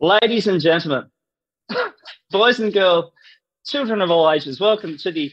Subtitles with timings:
[0.00, 1.10] Ladies and gentlemen,
[2.30, 3.10] boys and girls,
[3.66, 5.30] children of all ages, welcome to the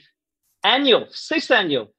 [0.63, 1.93] annual, sixth annual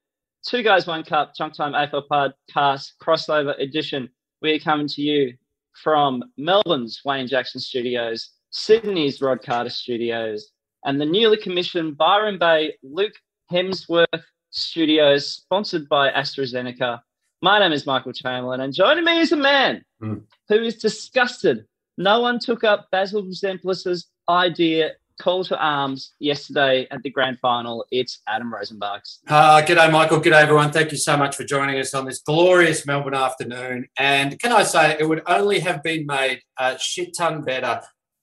[0.47, 4.09] Two Guys One Cup Junktime AFL Podcast crossover edition.
[4.43, 5.35] We are coming to you
[5.83, 10.51] from Melbourne's Wayne Jackson Studios, Sydney's Rod Carter Studios,
[10.85, 13.15] and the newly commissioned Byron Bay Luke
[13.51, 17.01] Hemsworth Studios, sponsored by AstraZeneca.
[17.41, 20.23] My name is Michael Chamberlin, and joining me is a man Mm.
[20.49, 21.65] who is disgusted.
[21.99, 27.85] No one took up Basil Zempilas's idea call to arms yesterday at the grand final.
[27.91, 29.19] It's Adam Rozenbachs.
[29.27, 30.21] Uh, g'day, Michael.
[30.21, 30.71] G'day, everyone.
[30.71, 33.89] Thank you so much for joining us on this glorious Melbourne afternoon.
[33.99, 37.81] And can I say, it would only have been made a shit ton better.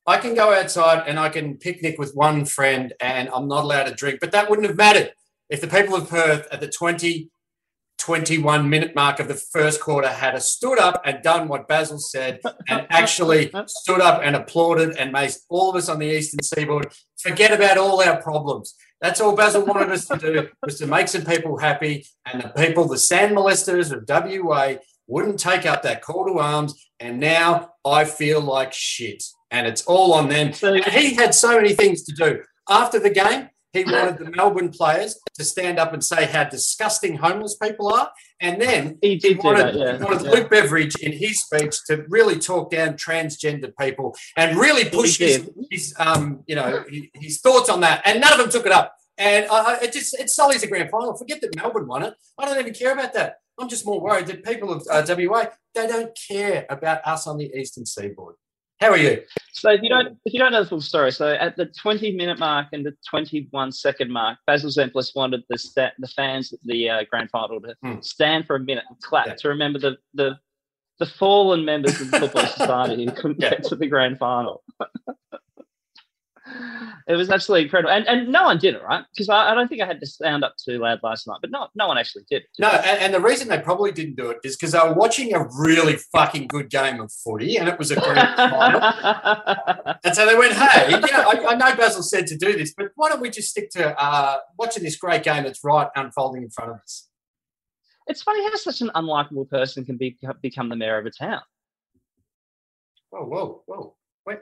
[0.08, 3.88] I can go outside and I can picnic with one friend and I'm not allowed
[3.88, 5.12] to drink, but that wouldn't have mattered
[5.50, 7.30] if the people of Perth at the 20,
[8.06, 11.98] 21 minute mark of the first quarter had a stood up and done what Basil
[11.98, 12.40] said
[12.70, 16.94] and actually stood up and applauded and made all of us on the eastern seaboard
[17.18, 18.76] forget about all our problems.
[19.02, 22.50] That's all Basil wanted us to do was to make some people happy, and the
[22.50, 24.76] people, the sand molesters of WA,
[25.08, 26.88] wouldn't take up that call to arms.
[27.00, 30.54] And now I feel like shit, and it's all on them.
[30.62, 33.50] And he had so many things to do after the game.
[33.76, 38.10] He wanted the Melbourne players to stand up and say how disgusting homeless people are,
[38.40, 39.98] and then He did do wanted, that, yeah.
[39.98, 40.32] he wanted Yeah.
[40.32, 45.50] Luke Beveridge in his speech to really talk down transgender people and really push his,
[45.70, 48.02] his um, you know, his, his thoughts on that.
[48.06, 48.96] And none of them took it up.
[49.18, 51.16] And I, it just it sullies the grand final.
[51.16, 52.14] Forget that Melbourne won it.
[52.38, 53.38] I don't even care about that.
[53.58, 57.38] I'm just more worried that people of uh, WA they don't care about us on
[57.38, 58.36] the eastern seaboard.
[58.82, 59.22] How are you?
[59.54, 62.12] So if you don't if you don't know the full story, so at the 20
[62.16, 66.60] minute mark and the 21 second mark, Basil Zempilas wanted the sta- the fans at
[66.64, 68.02] the uh, grand final to Hmm.
[68.02, 69.36] stand for a minute and clap Yeah.
[69.36, 70.38] to remember the the
[71.00, 73.52] the fallen members of the football society who couldn't Yeah.
[73.52, 74.64] get to the grand final.
[77.08, 79.68] it was absolutely incredible, and and no one did it right because I, I don't
[79.68, 82.26] think I had to sound up too loud last night, but no no one actually
[82.30, 82.44] did.
[82.60, 85.34] No, and, and the reason they probably didn't do it is because they were watching
[85.34, 88.82] a really fucking good game of footy, and it was a grand final.
[90.04, 92.74] And so they went, hey, you know, I, I know Basil said to do this,
[92.76, 96.44] but why don't we just stick to uh, watching this great game that's right unfolding
[96.44, 97.10] in front of us?
[98.08, 101.42] it's funny how such an unlikable person can be, become the mayor of a town.
[103.10, 103.96] Whoa, whoa, whoa.
[104.26, 104.40] Wait,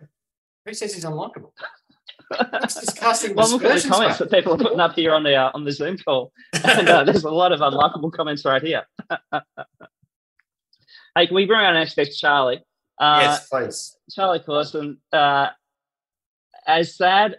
[0.66, 1.52] who says he's unlikable?
[2.30, 3.36] That's disgusting.
[3.36, 5.64] Well, look at the comments that people are putting up here on the uh, on
[5.64, 6.32] the Zoom call,
[6.64, 8.84] and uh, there's a lot of unlikable comments right here.
[11.16, 12.64] hey, can we bring on our next guest, Charlie?
[13.00, 13.98] Uh, yes, please.
[14.12, 14.98] Charlie Clausen.
[15.12, 15.50] Uh,
[16.66, 17.38] as sad,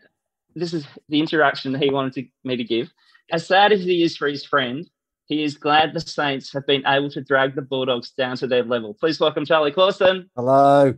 [0.54, 2.92] this is the introduction he wanted to, me to give.
[3.30, 4.88] As sad as he is for his friend,
[5.26, 8.62] he is glad the Saints have been able to drag the Bulldogs down to their
[8.62, 8.92] level.
[8.92, 10.28] Please welcome Charlie Clausen.
[10.36, 10.94] Hello.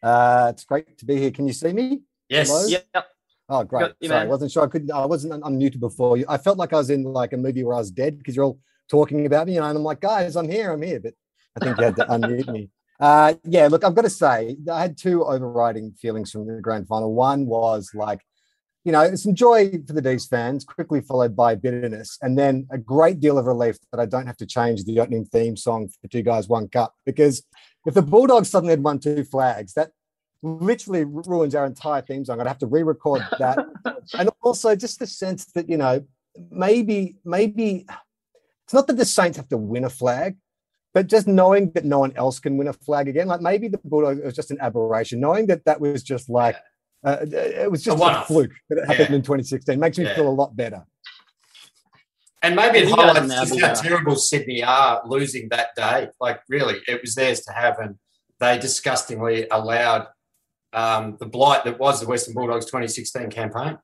[0.00, 1.32] Uh, it's great to be here.
[1.32, 2.02] Can you see me?
[2.34, 2.70] Yes.
[2.94, 3.06] Yep.
[3.48, 3.80] Oh, great.
[3.80, 4.64] Got you, Sorry, I wasn't sure.
[4.64, 4.90] I couldn't.
[4.90, 6.18] I wasn't unmuted before.
[6.28, 8.46] I felt like I was in like a movie where I was dead because you're
[8.46, 8.58] all
[8.88, 11.00] talking about me, you know, and I'm like, guys, I'm here, I'm here.
[11.00, 11.14] But
[11.56, 12.70] I think you had to unmute me.
[12.98, 13.68] Uh, yeah.
[13.68, 17.12] Look, I've got to say, I had two overriding feelings from the grand final.
[17.12, 18.20] One was like,
[18.84, 22.78] you know, some joy for the D's fans, quickly followed by bitterness, and then a
[22.78, 26.08] great deal of relief that I don't have to change the opening theme song for
[26.08, 27.42] Two Guys One Cup because
[27.86, 29.90] if the Bulldogs suddenly had won two flags, that
[30.44, 32.40] literally ruins our entire theme song.
[32.40, 33.58] I'd have to re-record that,
[34.18, 36.04] and also just the sense that you know
[36.50, 37.86] maybe maybe
[38.64, 40.36] it's not that the Saints have to win a flag,
[40.92, 43.78] but just knowing that no one else can win a flag again, like maybe the
[43.84, 45.20] Bulldogs was just an aberration.
[45.20, 46.56] Knowing that that was just like
[47.06, 48.26] uh, it was just a, one-off.
[48.26, 49.16] fluke that it happened Yeah.
[49.16, 50.14] in 2016 makes me Yeah.
[50.14, 50.84] feel a lot better.
[52.42, 56.08] And maybe it You guys highlights just how terrible Sydney are losing that day.
[56.20, 57.96] Like, really, it was theirs to have, and
[58.38, 60.08] they disgustingly allowed
[60.74, 63.78] um, the blight that was the Western Bulldogs 2016 campaign.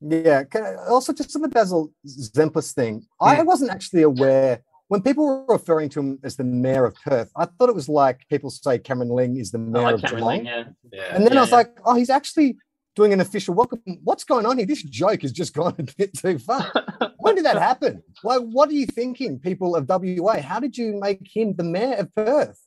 [0.00, 0.44] Yeah.
[0.44, 3.46] Can I, also, just on the Basil Zempilas thing, I Hmm.
[3.46, 7.30] wasn't actually aware when people were referring to him as the mayor of Perth.
[7.36, 10.18] I thought it was like people say Cameron Ling is the mayor like of Cameron
[10.20, 10.64] Geelong, Ling, yeah.
[10.92, 11.14] Yeah.
[11.16, 11.56] and then Yeah, I was yeah.
[11.56, 12.56] like, oh, he's actually
[12.94, 13.80] doing an official welcome.
[14.04, 14.66] What's going on here?
[14.66, 16.70] This joke has just gone a bit too far.
[17.18, 18.02] when did that happen?
[18.22, 20.40] Like, what are you thinking, people of WA?
[20.40, 22.60] How did you make him the mayor of Perth?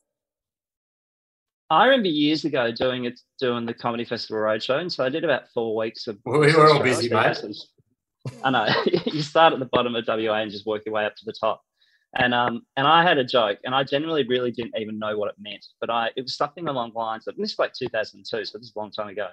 [1.70, 5.24] I remember years ago doing it, doing the comedy festival roadshow, and so I did
[5.24, 6.18] about four weeks of.
[6.24, 7.36] We were all busy, mate.
[8.44, 8.66] I know
[9.06, 11.32] you start at the bottom of WA and just work your way up to the
[11.32, 11.62] top.
[12.16, 15.28] And um and I had a joke, and I generally really didn't even know what
[15.28, 17.72] it meant, but I it was something along the lines of and this is like
[17.72, 19.28] 2002, so this is a long time ago.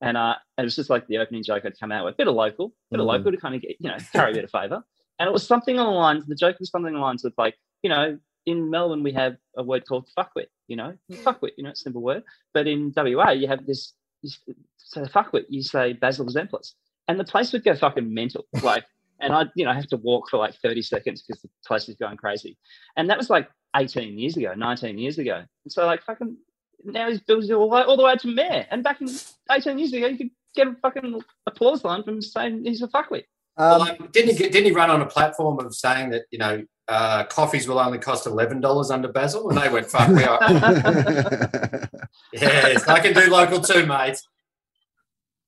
[0.00, 2.34] And uh, it was just like the opening joke I'd come out with, bit of
[2.34, 3.08] local, bit of Mhm.
[3.08, 4.84] local to kind of get you know carry a bit of favour.
[5.18, 6.26] And it was something along the lines.
[6.26, 8.16] The joke was something along the lines of like you know
[8.46, 11.84] in Melbourne we have a word called fuckwit, you know fuckwit, you know it's a
[11.84, 12.22] simple word,
[12.52, 13.92] but in WA you have this.
[14.24, 14.38] so
[14.78, 16.72] say fuckwit, you say Basil Zempilas,
[17.08, 18.84] and the place would go fucking mental, like.
[19.20, 21.94] And I, you know, have to walk for like 30 seconds because the place is
[21.94, 22.58] going crazy.
[22.96, 25.36] And that was like 18 years ago, 19 years ago.
[25.36, 26.36] And so like fucking
[26.84, 28.66] now he's built all, the way- all the way to mayor.
[28.72, 29.08] And back in
[29.50, 33.22] 18 years ago, you could get a fucking applause line from saying he's a fuckwit.
[33.56, 36.22] Well, Um, um, didn't he get, didn't he run on a platform of saying that
[36.32, 40.08] you know uh, coffees will only cost eleven dollars under Basil, and they went fuck
[40.08, 40.38] we are.
[42.32, 44.20] yes, I can do local too, mate.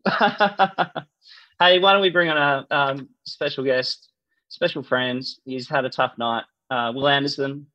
[1.59, 4.11] hey, why don't we bring on a um, special guest,
[4.49, 5.41] special friends?
[5.45, 6.45] He's had a tough night.
[6.71, 7.67] Uh, Will Anderson,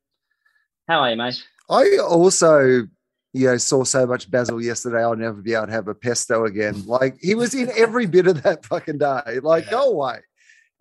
[0.87, 1.43] how are you, mate?
[1.69, 2.87] I also,
[3.33, 5.01] you know, saw so much Basil yesterday.
[5.01, 6.85] I'll never be able to have a pesto again.
[6.85, 9.39] Like he was in every bit of that fucking day.
[9.41, 9.71] Like, Yeah.
[9.71, 10.19] go away.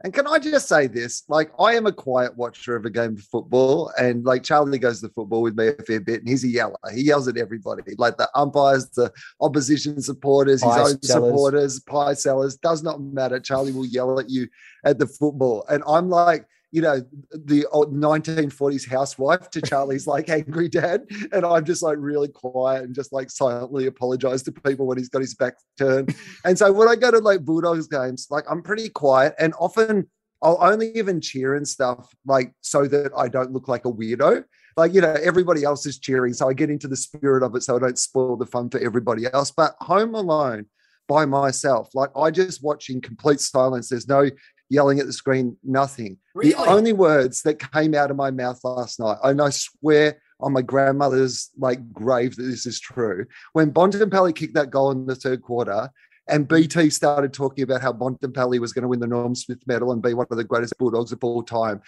[0.03, 1.25] And can I just say this?
[1.29, 5.01] Like, I am a quiet watcher of a game of football, and like Charlie goes
[5.01, 6.79] to the football with me a fair bit, and he's a yeller.
[6.95, 11.29] He yells at everybody, like the umpires, the opposition supporters, his Pie own sellers.
[11.29, 12.57] supporters, pie sellers.
[12.57, 13.39] Does not matter.
[13.41, 14.49] Charlie will yell at you
[14.85, 17.03] at the football, and I'm like, you know,
[17.33, 21.03] the old 1940s housewife to Charlie's like angry dad.
[21.33, 25.09] And I'm just like really quiet and just like silently apologize to people when he's
[25.09, 26.15] got his back turned.
[26.45, 30.09] and so when I go to like Bulldogs games, like I'm pretty quiet and often
[30.43, 34.45] I'll only even cheer and stuff like so that I don't look like a weirdo.
[34.77, 36.33] Like, you know, everybody else is cheering.
[36.33, 38.79] So I get into the spirit of it so I don't spoil the fun for
[38.79, 39.51] everybody else.
[39.51, 40.67] But home alone
[41.09, 43.89] by myself, like I just watch in complete silence.
[43.89, 44.31] There's no
[44.71, 46.17] yelling at the screen, nothing.
[46.35, 46.53] Really?
[46.53, 50.55] The only words that came out of my mouth last night, and I swear on
[50.55, 53.27] my grandmother's like grave that this is true.
[53.53, 55.91] When Bontempelli kicked that goal in the third quarter,
[56.29, 59.93] and BT started talking about how Bontempelli was going to win the Norm Smith medal
[59.93, 61.83] and be one of the greatest Bulldogs of all time.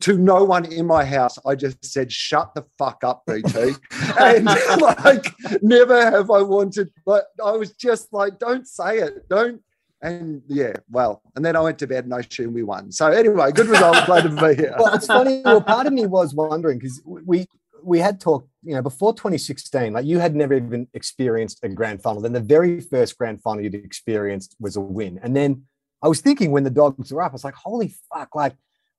[0.00, 3.72] To no one in my house, I just said, "Shut the fuck up, BT."
[4.18, 5.32] and like,
[5.62, 6.90] never have I wanted.
[7.04, 9.60] But I was just like, "Don't say it, don't."
[10.02, 12.90] And yeah, well, and then I went to bed and I assumed we won.
[12.90, 14.04] So anyway, good result.
[14.06, 14.74] Glad to be here.
[14.78, 15.42] well, it's funny.
[15.44, 17.46] Well, part of me was wondering because we
[17.84, 22.02] we had talked, you know, before 2016, like you had never even experienced a grand
[22.02, 22.20] final.
[22.20, 25.62] Then the very first grand final you'd experienced was a win, and then
[26.02, 28.54] I was thinking when the dogs were up, I was like, holy fuck, like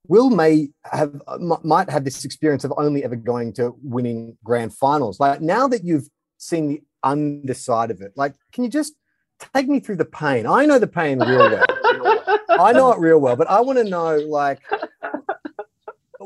[0.07, 1.21] Will may have
[1.63, 5.19] might have this experience of only ever going to winning grand finals.
[5.19, 8.94] Like now that you've seen the underside of it, like can you just
[9.39, 10.45] take me through the pain?
[10.45, 11.65] I know the pain real well.
[12.50, 14.59] I know it real well, but I want to know like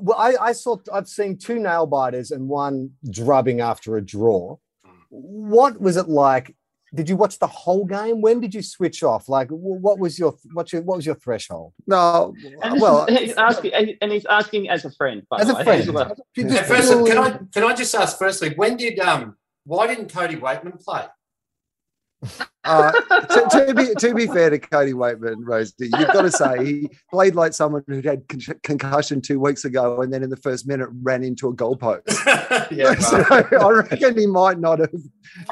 [0.01, 4.57] well, I, I saw I've seen two nail biters and one drubbing after a draw.
[5.09, 6.56] What was it like?
[6.95, 8.21] Did you watch the whole game?
[8.21, 9.27] When did you switch off?
[9.27, 11.74] Like, what was your what's your what was your threshold?
[11.86, 12.33] No,
[12.63, 15.24] And well, is, he's asking, and he's asking as a friend.
[15.30, 16.15] By As a friend, as well.
[16.36, 20.13] You Yeah, first, can I can I just ask firstly, when did um why didn't
[20.13, 21.03] Cody Weightman play?
[22.63, 26.65] uh, to, to be to be fair to Cody Weightman, Rosie, you've got to say
[26.65, 30.38] he played like someone who'd had con- concussion two weeks ago, and then in the
[30.38, 32.01] first minute ran into a goalpost.
[32.71, 33.17] yeah, so.
[33.59, 34.93] I reckon he might not have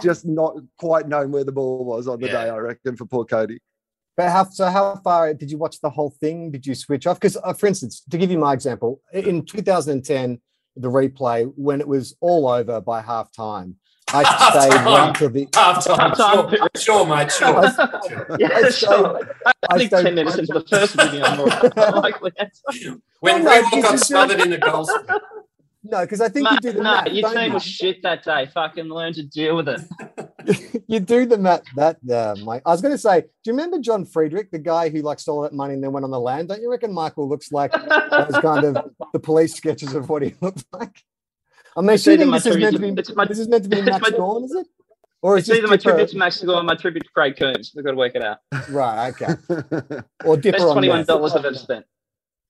[0.02, 2.46] just not quite known where the ball was on the Yeah.
[2.46, 2.50] day.
[2.50, 3.60] I reckon for poor Cody.
[4.18, 4.70] But how so?
[4.70, 6.50] How far did you watch the whole thing?
[6.50, 7.20] Did you switch off?
[7.20, 10.40] Because, uh, for instance, to give you my example, in 2010,
[10.78, 13.76] the replay when it was all over by half time,
[14.16, 14.86] I stayed Half-time.
[14.86, 15.48] right till the.
[15.56, 16.00] half time.
[16.00, 16.50] Half-time.
[16.50, 17.32] Sure, sure, mate.
[17.32, 17.58] Sure.
[17.58, 17.72] I-
[18.08, 18.38] sure.
[18.40, 19.36] Yeah, I sure.
[19.46, 21.48] I I think stayed- 10 minutes into the first video, I'm more
[22.02, 22.32] likely.
[23.20, 24.92] When Well, no, Reebok you got just- smothered in the goals.
[25.88, 27.08] No, because I think you do the no, math.
[27.10, 27.54] your team you?
[27.54, 28.48] was shit that day.
[28.52, 30.84] Fucking learn to deal with it.
[30.88, 32.64] you do the math that uh, Mike.
[32.66, 35.42] I was going to say, do you remember John Friedrich, the guy who like stole
[35.42, 36.48] that money and then went on the land?
[36.50, 38.78] Don't you reckon Michael looks like those kind of
[39.14, 41.04] the police sketches of what he looked like?
[41.76, 43.48] I'm It's either assuming my this is meant to be tribute- it's my- this is
[43.48, 44.68] meant to be it's Max my- Gorn, is it?
[45.22, 47.10] Or is It's this either my Dipper- tribute to Max Gawn or my tribute to
[47.14, 47.74] Craig Coombs.
[47.76, 48.38] We've got to work it out.
[48.70, 49.10] right?
[49.10, 49.34] Okay,
[50.26, 51.08] or Dipper Best on twenty-one meth.
[51.08, 51.86] dollars I've ever spent.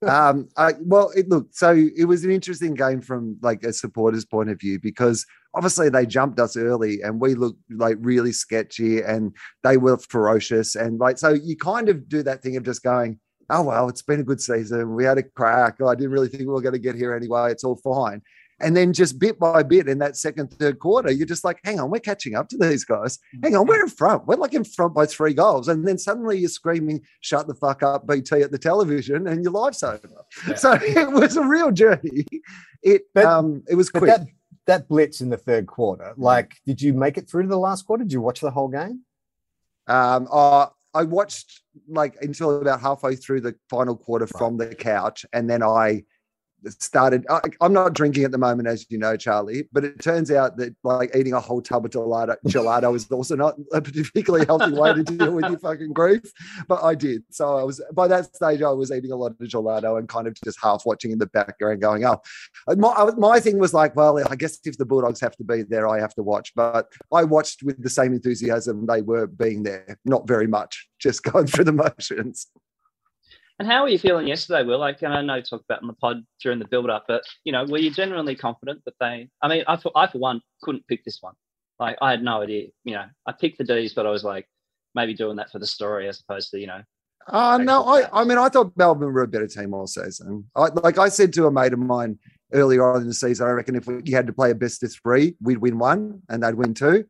[0.06, 4.26] um, I, well, it look so it was an interesting game from like a supporter's
[4.26, 9.02] point of view because obviously they jumped us early and we looked like really sketchy
[9.02, 9.32] and
[9.64, 13.18] they were ferocious and like so you kind of do that thing of just going,
[13.50, 14.94] oh well, it's been a good season.
[14.96, 15.78] We had a crack.
[15.82, 17.52] I didn't really think we were going to get here anyway.
[17.52, 18.22] It's all fine.
[18.62, 21.80] And then just bit by bit in that second, third quarter, you're just like, hang
[21.80, 23.20] on, we're catching up to these guys.
[23.44, 24.26] Hang on, we're in front.
[24.28, 25.68] We're like in front by three goals.
[25.68, 29.52] And then suddenly you're screaming, shut the fuck up, BT at the television, and your
[29.52, 30.08] life's over.
[30.48, 30.56] Yeah.
[30.56, 32.26] So it was a real journey.
[32.82, 34.06] It But- um it was quick.
[34.06, 34.28] that,
[34.68, 37.86] that blitz in the third quarter, like, did you make it through to the last
[37.86, 38.04] quarter?
[38.04, 39.02] Did you watch the whole game?
[39.88, 45.26] Um, uh, I watched like until about halfway through the final quarter from the couch,
[45.34, 46.04] and then I
[46.70, 47.26] started.
[47.30, 49.68] I, I'm not drinking at the moment, as you know, Charlie.
[49.72, 53.36] But it turns out that like eating a whole tub of gelato, gelato is also
[53.36, 56.22] not a particularly healthy way to deal with your fucking grief.
[56.68, 57.24] But I did.
[57.30, 60.28] So I was by that stage, I was eating a lot of gelato and kind
[60.28, 62.22] of just half watching in the background, going, "Oh."
[62.68, 65.88] My, my thing was like, well, I guess if the Bulldogs have to be there,
[65.88, 66.54] I have to watch.
[66.56, 69.98] But I watched with the same enthusiasm they were being there.
[70.06, 72.48] Not very much, just going through the motions.
[73.58, 74.80] And how were you feeling yesterday, Will?
[74.80, 77.24] Like, and I know you talked about in the pod during the build up, but
[77.46, 79.30] you know, were you genuinely confident that they?
[79.42, 81.34] I mean, I for, I for one couldn't pick this one.
[81.80, 82.68] Like, I had no idea.
[82.84, 84.48] You know, I picked the D's, but I was like,
[84.94, 86.82] maybe doing that for the story as opposed to you know.
[87.28, 88.22] Uh, no, I.
[88.22, 90.46] I mean, I thought Melbourne were a better team all season.
[90.56, 92.20] I, like I said to a mate of mine
[92.54, 94.84] earlier on in the season, I reckon if we, you had to play a best
[94.84, 97.06] of three, we'd win one and they'd win two.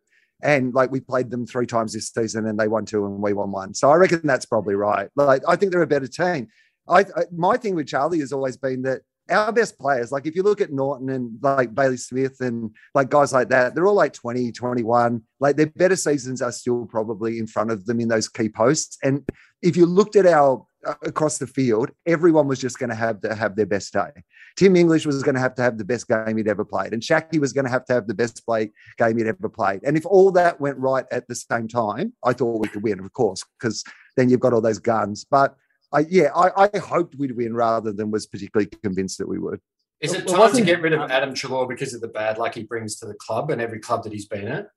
[0.46, 3.34] And like we played them three times this season and they won two and we
[3.34, 3.74] won one.
[3.74, 5.10] So I reckon that's probably right.
[5.16, 6.50] Like I think they're a better team.
[6.88, 10.36] I, I my thing with Charlie has always been that our best players, like if
[10.36, 13.96] you look at Naughton and like Bailey Smith and like guys like that, they're all
[13.96, 15.24] like 20, 21.
[15.40, 19.00] Like their better seasons are still probably in front of them in those key posts.
[19.04, 19.28] And
[19.64, 23.20] if you looked at our Uh, across the field, everyone was just going to have
[23.22, 24.12] to have their best day.
[24.56, 27.01] Tim English was going to have to have the best game he'd ever played, and
[27.01, 29.82] Shaki was going to have to have the best play game he'd ever played.
[29.84, 33.00] And if all that went right at the same time, I thought we could win,
[33.00, 33.84] of course, because
[34.15, 35.25] then you've got all those guns.
[35.30, 35.56] But
[35.92, 39.60] I, yeah, I, I hoped we'd win rather than was particularly convinced that we would.
[40.01, 42.54] Is it Well, time to get rid of Adam Treloar because of the bad luck
[42.54, 44.68] he brings to the club and every club that he's been at?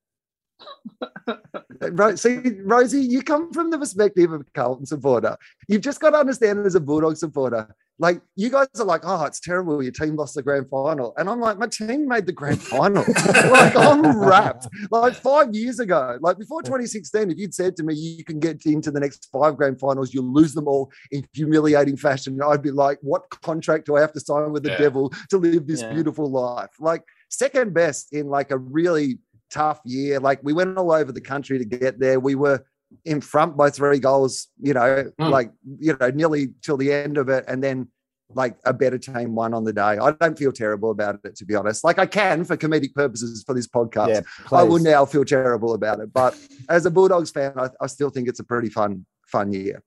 [1.93, 5.37] Ro- See, Rosie, you come from the perspective of a Carlton supporter.
[5.69, 7.75] You've just got to understand as a Bulldog supporter.
[8.01, 9.83] Like you guys are like, oh, it's terrible.
[9.83, 13.03] Your team lost the grand final, and I'm like, my team made the grand final.
[13.51, 14.69] like I'm wrapped.
[14.93, 18.65] Like five years ago, like before 2016, if you'd said to me you can get
[18.67, 22.71] into the next five grand finals, you'll lose them all in humiliating fashion, I'd be
[22.71, 24.79] like, what contract do I have to sign with the Yeah.
[24.79, 25.93] devil to live this Yeah.
[25.93, 26.71] beautiful life?
[26.79, 29.19] Like second best in like a really
[29.51, 30.21] tough year.
[30.21, 32.21] Like we went all over the country to get there.
[32.21, 32.65] We were
[33.05, 35.31] in front by three goals, you know, Mm.
[35.31, 37.45] like, you know, nearly till the end of it.
[37.47, 37.89] And then
[38.35, 39.81] like a better team won on the day.
[39.99, 41.83] I don't feel terrible about it, to be honest.
[41.83, 44.09] Like I can for comedic purposes for this podcast.
[44.09, 44.21] Yeah,
[44.53, 46.13] I will now feel terrible about it.
[46.13, 46.39] But
[46.69, 49.83] as a Bulldogs fan, I, I still think it's a pretty fun, fun year.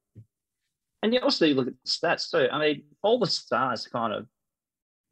[1.03, 2.47] And you also look at the stats too.
[2.51, 4.27] I mean, all the stars kind of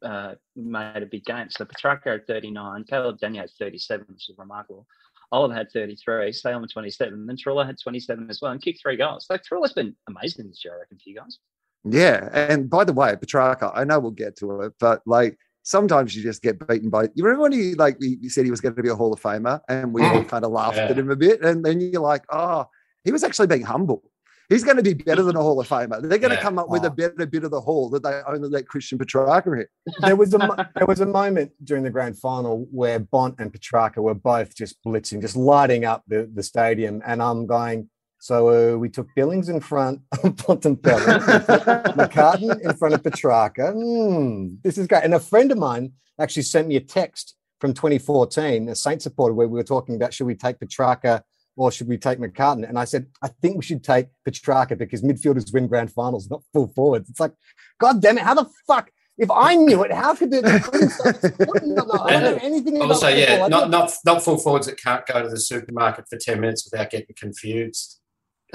[0.02, 1.48] uh, made a big game.
[1.50, 4.86] So Petracca had 39, Caleb Daniel had 37, which is remarkable.
[5.32, 9.26] Oliver had 33, Salem 27, then Trullo had 27 as well and kicked three goals.
[9.26, 11.38] So Trullo's been amazing this year, I reckon, for you guys.
[11.84, 12.28] Yeah.
[12.32, 16.22] And by the way, Petracca, I know we'll get to it, but like sometimes you
[16.22, 18.74] just get beaten by you remember when he like he he said he was going
[18.74, 20.86] to be a Hall of Famer and we all kind of laughed Yeah.
[20.88, 21.42] at him a bit.
[21.42, 22.66] And then you're like, oh,
[23.04, 24.09] he was actually being humble.
[24.50, 26.02] He's going to be better than a Hall of Famer.
[26.06, 26.88] They're going to come up with Oh.
[26.88, 29.68] a better bit of the hall that they only let Christian Petracca hit.
[30.00, 33.98] there was a there was a moment during the grand final where Bont and Petracca
[34.02, 37.88] were both just blitzing, just lighting up the, the stadium, and I'm going.
[38.18, 43.72] So uh, we took Billings in front of Bontempelli, McCartin in front of Petracca.
[43.72, 45.04] Hmm, this is great.
[45.04, 49.34] And a friend of mine actually sent me a text from 2014, a Saint supporter,
[49.34, 51.22] where we were talking about should we take Petracca
[51.56, 52.68] or should we take McCartin?
[52.68, 56.42] And I said, I think we should take Petracca because midfielders win grand finals, not
[56.52, 57.10] full forwards.
[57.10, 57.32] It's like,
[57.78, 58.90] God damn it, how the fuck?
[59.18, 62.92] If I knew it, how could the, the no, no, I don't know anything about
[62.92, 66.16] Also, yeah, not don't- not not full forwards that can't go to the supermarket for
[66.16, 68.00] ten minutes without getting confused.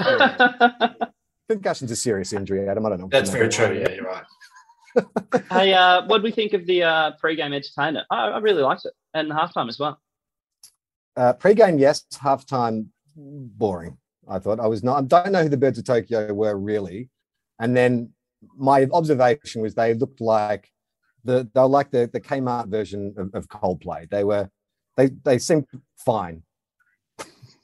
[1.48, 2.84] concussion's a serious injury, Adam.
[2.84, 3.08] I don't know.
[3.10, 3.78] That's very true.
[3.78, 4.24] Yeah, you're right.
[5.52, 8.06] hey, uh, what do we think of the uh, pre-game entertainment?
[8.10, 10.00] I, I really liked it, and halftime as well.
[11.16, 12.04] Uh, pre-game, yes.
[12.14, 13.96] Halftime, boring.
[14.28, 14.98] I thought I was not.
[14.98, 17.10] I don't know who the Birds of Tokyo were really,
[17.58, 18.10] and then
[18.56, 20.70] my observation was they looked like
[21.24, 24.10] the they were like the the Kmart version of, of Coldplay.
[24.10, 24.50] They were
[24.96, 26.42] they they seemed fine.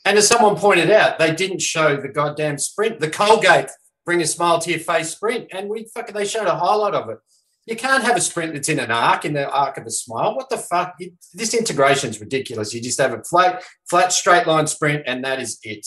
[0.05, 3.71] And as someone pointed out, they didn't show the goddamn sprint, the Colgate
[4.05, 7.09] bring a smile to your face sprint, and we fucking they showed a highlight of
[7.09, 7.19] it.
[7.67, 10.35] You can't have a sprint that's in an arc in the arc of a smile.
[10.35, 10.95] What the fuck?
[10.99, 12.75] You, this integration is ridiculous.
[12.75, 15.87] You just have a flat, flat, straight line sprint, and that is it.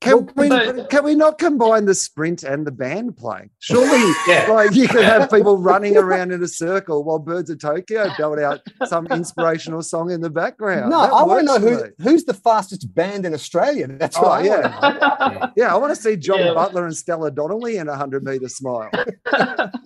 [0.00, 0.48] Can we
[0.88, 3.50] can we not combine the sprint and the band playing?
[3.60, 4.48] Surely, Yeah.
[4.50, 8.40] like you can have people running around in a circle while Birds of Tokyo belt
[8.40, 10.90] out some inspirational song in the background.
[10.90, 13.86] No, That I want to know who, who's the fastest band in Australia.
[13.86, 14.80] That's Oh, what I yeah.
[14.80, 15.52] want to know.
[15.56, 16.54] Yeah, I want to see John Yeah.
[16.54, 18.90] Butler and Stella Donnelly in a hundred meter smile.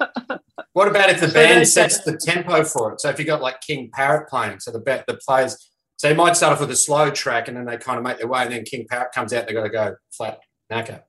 [0.77, 3.01] What about if the So band sets the tempo for it?
[3.01, 6.15] So if you got like King Parrot playing, so the ba- the players, so they
[6.15, 8.43] might start off with a slow track and then they kind of make their way,
[8.43, 10.39] and then King Parrot comes out, they got to go flat
[10.71, 11.01] knacker.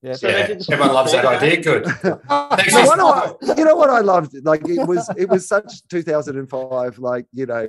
[0.00, 0.14] Yeah.
[0.14, 1.60] So yeah, everyone loves that idea.
[1.62, 1.84] Good.
[1.84, 4.34] Thanks No, for- what I- you know what I loved?
[4.44, 7.68] Like it was it was such 2005, like, you know,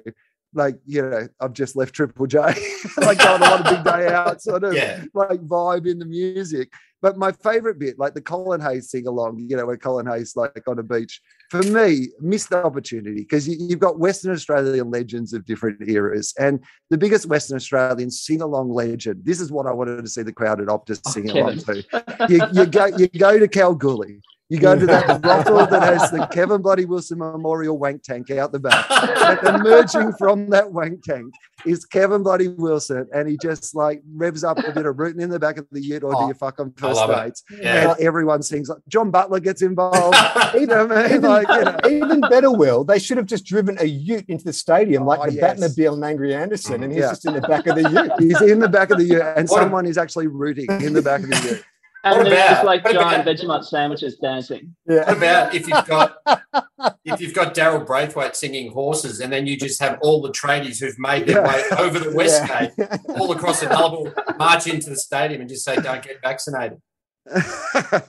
[0.58, 2.40] like, you know, I've just left Triple J,
[2.98, 5.04] like going on a big day out, sort of Yeah.
[5.14, 6.72] like vibe in the music.
[7.02, 10.36] But my favorite bit, like the Colin Hay's sing along, you know, where Colin Hay's
[10.36, 14.92] like on a beach, for me, missed the opportunity because you, you've got Western Australian
[14.92, 16.34] legends of different eras.
[16.38, 20.24] And the biggest Western Australian sing along legend, this is what I wanted to see
[20.24, 21.84] the crowd at Optus Oh, sing along to.
[22.30, 24.22] You, you go you go to Kalgoorlie.
[24.50, 28.54] You go to that brothel that has the Kevin Bloody Wilson Memorial wank tank out
[28.54, 28.86] the back.
[28.89, 31.34] And emerging from that wank tank
[31.66, 35.30] is Kevin Bloody Wilson, and he just like revs up a bit of rooting in
[35.30, 37.44] the back of the ute, or do Oh, you fuck on first dates?
[37.60, 37.92] Yeah.
[37.92, 38.70] And everyone sings.
[38.70, 40.16] Like, John Butler gets involved.
[40.54, 41.06] you know mean?
[41.08, 42.06] Even, Like, you know.
[42.08, 45.25] even better, Will, they should have just driven a ute into the stadium like Oh,
[45.27, 45.60] the yes.
[45.60, 47.10] Batmobile and Angry Anderson, and he's Yeah.
[47.10, 48.12] just in the back of the ute.
[48.20, 50.94] He's in the back of the ute, and What a- someone is actually rooting in
[50.94, 51.63] the back of the ute.
[52.03, 54.75] And What there's about- just like what giant about- Vegemite sandwiches dancing.
[54.88, 55.08] Yeah.
[55.08, 56.17] What about if you've got
[57.03, 60.79] if you've got Daryl Braithwaite singing horses, and then you just have all the tradies
[60.79, 61.48] who've made their Yeah.
[61.53, 62.67] way over the West Yeah.
[62.77, 66.77] Gate, all across the Nullarbor, march into the stadium and just say, "Don't get vaccinated."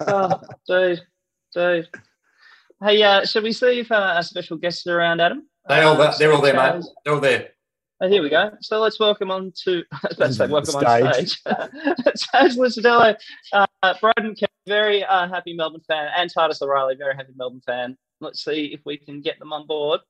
[0.07, 1.01] Oh, dude,
[1.55, 1.89] dude.
[2.81, 5.49] Hey, uh, should we see if uh, our special guests are around, Adam?
[5.69, 6.85] They all Uh, they're all there, mate.
[7.05, 7.49] They're all there.
[8.01, 8.53] Oh, here we go.
[8.61, 9.83] So let's welcome on to
[10.19, 11.31] let's say welcome on Stage.
[11.31, 11.43] stage.
[12.31, 13.17] Chas Licciardello,
[13.53, 17.97] uh, Broden, Kemp, very uh, happy Melbourne fan, and Titus O'Reilly, very happy Melbourne fan.
[18.21, 20.01] Let's see if we can get them on board.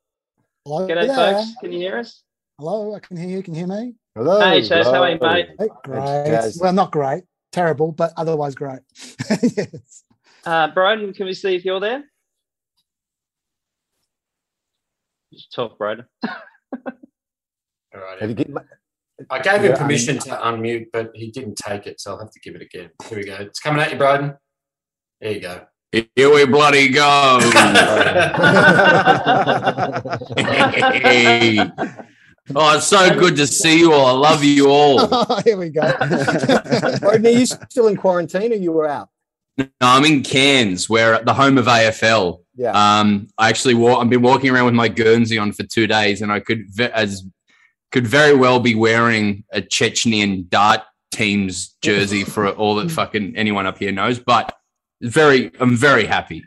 [0.66, 1.16] Hello, G'day, there.
[1.34, 1.52] folks.
[1.62, 2.22] Can you hear us?
[2.58, 3.42] Hello, I can hear you.
[3.42, 3.94] Can you hear me?
[4.14, 4.40] Hello.
[4.40, 5.48] Hey, Chas, how are you, mate?
[5.58, 6.26] Hey, great.
[6.26, 6.58] Jazz.
[6.60, 8.80] Well, not great, terrible, but otherwise great.
[9.56, 10.04] yes.
[10.44, 12.04] Uh, Broden, can we see if you're there?
[15.32, 16.04] Just talk, Broden.
[16.26, 16.32] All
[17.94, 18.20] right.
[18.20, 18.50] Have you get,
[19.30, 22.30] I gave him Yeah, permission to unmute, but he didn't take it, so I'll have
[22.30, 22.90] to give it again.
[23.08, 23.34] Here we go.
[23.34, 24.36] It's coming at you, Broden.
[25.20, 25.66] There you go.
[25.90, 27.40] Here we bloody go.
[30.36, 31.70] Hey.
[32.56, 34.06] Oh, it's so good to see you all.
[34.06, 35.06] I love you all.
[35.44, 35.82] Here we go.
[37.02, 39.10] Broden, are you still in quarantine or you were out?
[39.58, 42.42] No, I'm in Cairns, where the home of AFL.
[42.54, 42.70] Yeah.
[42.72, 46.22] Um, I actually walk, I've been walking around with my Guernsey on for two days,
[46.22, 47.24] and I could ve- as
[47.90, 53.66] could very well be wearing a Chechnyan dart team's jersey for all that fucking anyone
[53.66, 54.18] up here knows.
[54.20, 54.54] But
[55.02, 56.44] very, I'm very happy.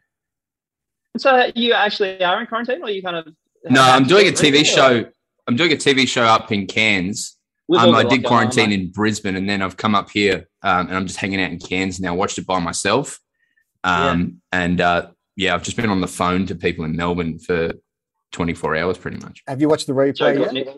[1.17, 3.27] So you actually are in quarantine, or you kind of?
[3.69, 5.05] No, I'm doing a TV Or- show.
[5.47, 7.35] I'm doing a TV show up in Cairns.
[7.71, 10.87] With Um, I did quarantine on, in Brisbane, and then I've come up here, um,
[10.87, 12.13] and I'm just hanging out in Cairns now.
[12.13, 13.17] Watched it by myself,
[13.85, 17.71] um, and uh, yeah, I've just been on the phone to people in Melbourne for
[18.33, 19.41] 24 hours, pretty much.
[19.47, 20.17] Have you watched the mate.
[20.17, 20.77] Joe replay yet?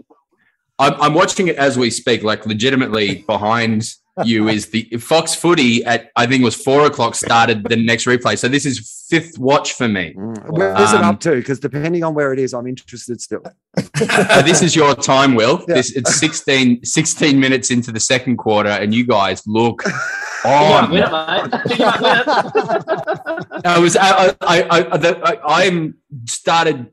[0.77, 2.21] I'm, I'm watching it as we speak.
[2.21, 3.89] Like, legitimately, behind
[4.25, 8.05] you is the Fox Footy at I think it was four o'clock started the next
[8.05, 8.37] replay.
[8.37, 10.13] So this is fifth watch for me.
[10.15, 11.31] Where is it Um, up to?
[11.35, 13.41] Because depending on where it is, I'm interested still.
[13.97, 15.63] So this is your time, Will.
[15.67, 15.75] Yeah.
[15.75, 20.91] This it's 16, 16 minutes into the second quarter, and you guys look You on.
[20.91, 21.79] win it, mate.
[21.79, 23.65] You might win it.
[23.65, 25.95] I was I I I, I, the- I I'm
[26.25, 26.87] started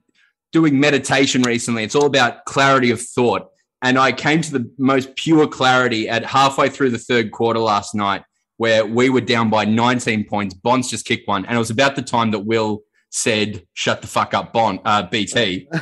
[0.52, 1.84] doing meditation recently.
[1.84, 3.49] It's all about clarity of thought,
[3.82, 7.94] and I came to the most pure clarity at halfway through the third quarter last
[7.94, 8.22] night,
[8.56, 10.54] where we were down by 19 points.
[10.54, 14.08] Bont's just kicked one, and it was about the time that Will said, "Shut the
[14.08, 15.68] fuck up, Bond." Uh, BT.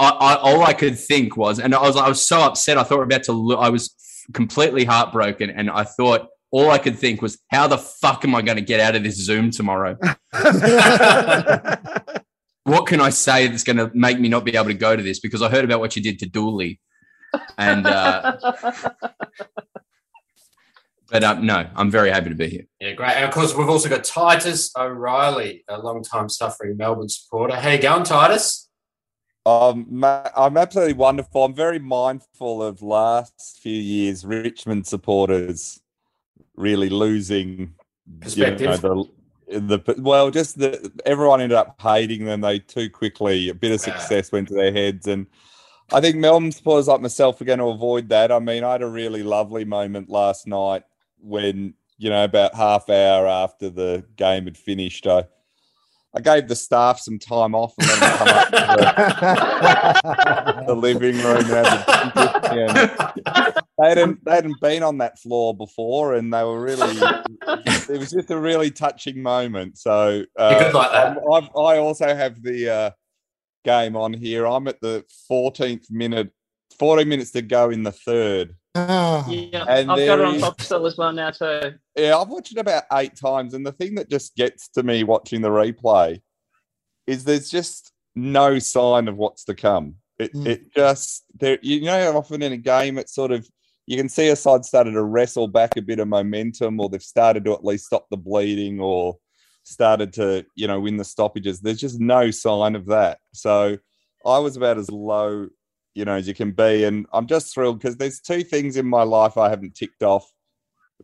[0.00, 2.78] I, I, all I could think was, and I was I was so upset.
[2.78, 3.32] I thought we we're about to.
[3.32, 3.94] Lo- I was
[4.32, 8.42] completely heartbroken, and I thought all I could think was, how the fuck am I
[8.42, 9.96] going to get out of this Zoom tomorrow?
[12.64, 15.02] what can I say that's going to make me not be able to go to
[15.02, 15.20] this?
[15.20, 16.80] Because I heard about what you did to Dooley,
[17.58, 18.36] and uh,
[21.10, 22.66] but um, no, I'm very happy to be here.
[22.80, 23.12] Yeah, great.
[23.12, 27.56] And of course, we've also got Titus O'Reilly, a long-time suffering Melbourne supporter.
[27.56, 28.68] How you going, Titus?
[29.46, 31.44] Um, I'm absolutely wonderful.
[31.44, 35.80] I'm very mindful of last few years Richmond supporters
[36.54, 38.80] really losing you know, Perspective.
[39.48, 42.42] the, the well, just the everyone ended up hating them.
[42.42, 45.26] They too quickly a bit of success went to their heads, and
[45.92, 48.30] I think Melbourne supporters like myself are going to avoid that.
[48.30, 50.82] I mean, I had a really lovely moment last night
[51.20, 55.24] when, you know, about half hour after the game had finished, I,
[56.14, 58.56] I gave the staff some time off and then come up to
[60.02, 62.62] the, the living room and have a drink with me.
[62.64, 67.98] And they hadn't, they hadn't been on that floor before and they were really, it
[67.98, 69.78] was just a really touching moment.
[69.78, 71.16] So uh, You're like that.
[71.16, 72.90] I'm- I also have the uh,
[73.64, 74.46] game on here.
[74.46, 76.30] I'm at the 14th minute,
[76.78, 78.54] 14 minutes to go in the third.
[78.74, 81.74] Oh, Yeah, And I've got it on is- Foxtel as well now too.
[81.96, 85.02] Yeah, I've watched it about eight times, and the thing that just gets to me
[85.04, 86.20] watching the replay
[87.06, 89.96] is there's just no sign of what's to come.
[90.18, 90.46] It Mm.
[90.46, 93.48] it just there you know often in a game it's sort of
[93.86, 97.02] you can see a side started to wrestle back a bit of momentum, or they've
[97.02, 99.16] started to at least stop the bleeding, or
[99.68, 101.60] started to you know win the stoppages.
[101.60, 103.18] There's just no sign of that.
[103.32, 103.78] So
[104.26, 105.48] I was about as low
[105.94, 108.86] you know as you can be, and I'm just thrilled because there's two things in
[108.86, 110.30] my life I haven't ticked off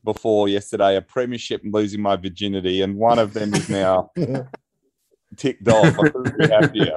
[0.04, 4.10] before yesterday: a premiership and losing my virginity, and one of them is now
[5.36, 5.98] ticked off.
[5.98, 6.96] I couldn't be happier.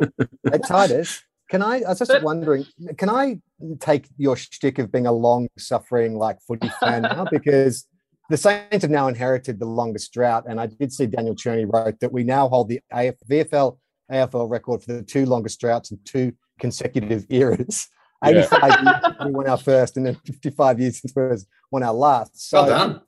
[0.51, 1.81] Hey, Titus, can I?
[1.81, 2.65] I was just But- wondering,
[2.97, 3.39] can I
[3.79, 7.25] take your shtick of being a long-suffering like footy fan now?
[7.31, 7.87] Because
[8.29, 11.99] the Saints have now inherited the longest drought, and I did see Daniel Cherny wrote
[12.01, 13.77] that we now hold the AF, VFL
[14.11, 17.89] AFL record for the two longest droughts in two consecutive eras.
[18.25, 18.47] Yeah.
[18.49, 21.93] 85 years we won our first, and then 55 years since we was- won our
[21.93, 22.49] last.
[22.49, 23.01] So, Well done.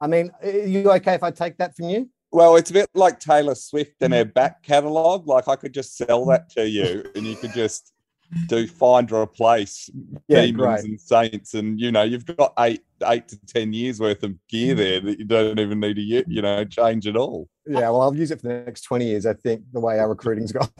[0.00, 2.10] I mean, are you okay if I take that from you?
[2.32, 4.16] Well, it's a bit like Taylor Swift and mm.
[4.16, 5.28] her back catalogue.
[5.28, 7.92] Like I could just sell that to you, and you could just
[8.46, 9.90] do find or replace
[10.28, 10.84] Yeah, demons great.
[10.84, 14.74] and saints, and you know you've got eight eight to ten years worth of gear
[14.74, 17.48] there that you don't even need to you know change at all.
[17.66, 20.08] Yeah, well, I'll use it for the next 20 years, I think, the way our
[20.08, 20.70] recruiting's gone.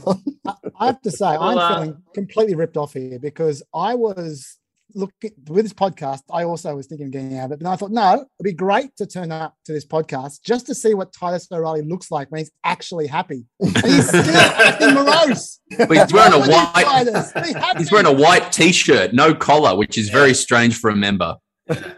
[0.80, 4.57] I have to say, Well, I'm uh, feeling completely ripped off here because I was
[4.94, 6.20] looking with this podcast.
[6.30, 8.52] I also was thinking of getting out of it, but I thought, no, it'd be
[8.52, 12.30] great to turn up to this podcast just to see what Titus O'Reilly looks like
[12.30, 13.46] when he's actually happy.
[13.60, 15.60] And he's still acting morose.
[15.76, 16.84] But he's wearing a What's wrong with you, white.
[16.84, 17.32] Titus?
[17.32, 17.78] Be happy.
[17.78, 21.36] He's wearing a white t-shirt, no collar, which is very strange for a member.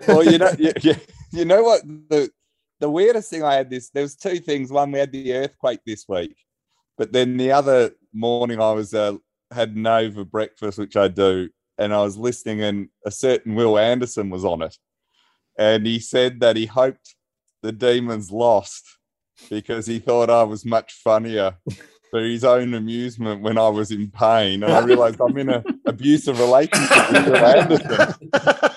[0.09, 0.95] Well, you know, you, you,
[1.33, 2.31] you know what the
[2.81, 3.91] the weirdest thing I had this.
[3.91, 4.73] There was two things.
[4.73, 6.35] One, we had the earthquake this week,
[6.99, 9.17] but then the other morning I was uh,
[9.53, 11.51] had Nova breakfast, which I do,
[11.81, 14.77] and I was listening, and a certain Will Anderson was on it,
[15.59, 17.17] and he said that he hoped
[17.63, 18.85] the Demons lost
[19.49, 21.57] because he thought I was much funnier
[22.11, 25.65] for his own amusement when I was in pain, and I realised I'm in an
[25.87, 28.70] abusive relationship with Will Anderson.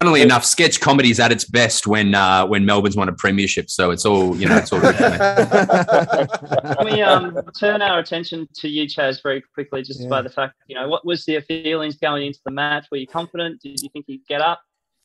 [0.00, 3.68] Funnily enough, sketch comedy is at its best when uh, when Melbourne's won a premiership.
[3.70, 4.56] So it's all you know.
[4.58, 4.94] It's all good.
[6.76, 10.08] Can we um, turn our attention to you, Chas, very quickly, just Yeah.
[10.08, 12.86] by the fact, you know, what was your feelings going into the match?
[12.90, 13.60] Were you confident?
[13.62, 14.60] Did you think you'd get up?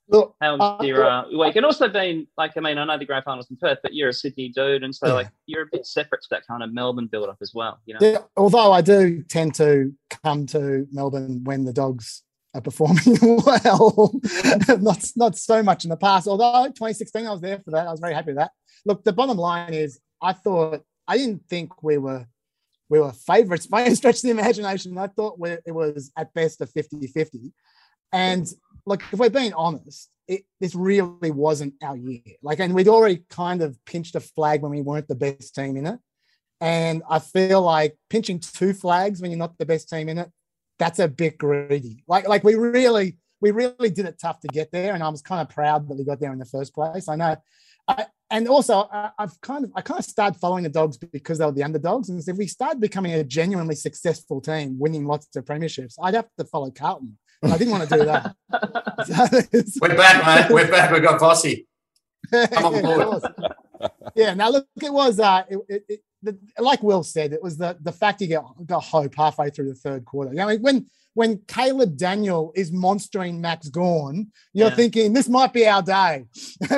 [0.07, 1.55] Look, How Uh, was your uh, week?
[1.55, 4.09] And also being like, I mean, I know the grand finals in Perth, but you're
[4.09, 5.13] a Sydney dude, and so Yeah.
[5.13, 7.79] like you're a bit separate to that kind of Melbourne build up as well.
[7.87, 12.21] You know, Yeah, although I do tend to come to Melbourne when the dogs
[12.55, 14.19] are performing well,
[14.79, 16.27] not not so much in the past.
[16.27, 17.87] Although 2016, I was there for that.
[17.87, 18.51] I was very happy with that.
[18.85, 22.25] Look, the bottom line is, I thought I didn't think we were
[22.89, 24.97] we were favourites by any stretch of the imagination.
[24.97, 27.51] I thought it was at best a 50-50.
[28.13, 28.47] And
[28.85, 32.21] look, if we're being honest, it, this really wasn't our year.
[32.41, 35.77] Like, and we'd already kind of pinched a flag when we weren't the best team
[35.77, 35.99] in it.
[36.61, 40.29] And I feel like pinching two flags when you're not the best team in it,
[40.79, 42.03] that's a bit greedy.
[42.07, 44.93] Like, like we really, we really did it tough to get there.
[44.93, 47.07] And I was kind of proud that we got there in the first place.
[47.07, 47.35] I know.
[47.87, 51.37] I, and also, I, I've kind of, I kind of started following the dogs because
[51.37, 52.09] they were the underdogs.
[52.09, 56.27] And if we started becoming a genuinely successful team, winning lots of premierships, I'd have
[56.39, 57.17] to follow Carlton.
[57.43, 58.35] I didn't want to do that.
[59.05, 60.51] So- We're back, man.
[60.53, 60.91] We're back.
[60.91, 61.65] We've got Vossi.
[62.51, 63.23] Come on Yeah, board.
[64.15, 64.33] yeah.
[64.33, 67.91] Now look, it was uh, it, it, the, like Will said, it was the the
[67.91, 70.31] fact you got got hope halfway through the third quarter.
[70.31, 74.75] You know, when when Caleb Daniel is monstering Max Gawn, you're Yeah.
[74.75, 76.25] thinking this might be our day.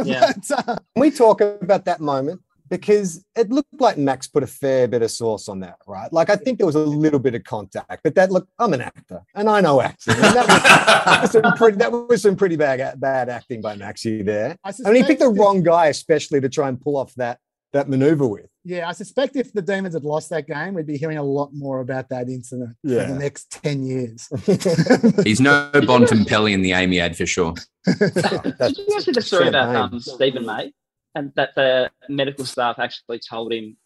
[0.03, 0.31] Yeah.
[0.49, 2.41] but, uh, we talk about that moment?
[2.69, 6.11] Because it looked like Max put a fair bit of sauce on that, right?
[6.11, 8.81] Like I think there was a little bit of contact, but that look, I'm an
[8.81, 10.13] actor and I know acting.
[10.15, 13.77] And that, was, that was some pretty, that was some pretty bad, bad acting by
[13.77, 14.57] Maxi there.
[14.65, 17.39] I, I mean, he picked the wrong guy, especially to try and pull off that
[17.73, 18.47] that maneuver with.
[18.63, 21.53] Yeah, I suspect if the Demons had lost that game, we'd be hearing a lot
[21.53, 24.27] more about that incident for the next ten years.
[25.23, 27.53] He's no Bontempelli in the Amy ad for sure.
[27.85, 30.73] Did you guys see the story about um, Steven May
[31.15, 33.77] and that the medical staff actually told him,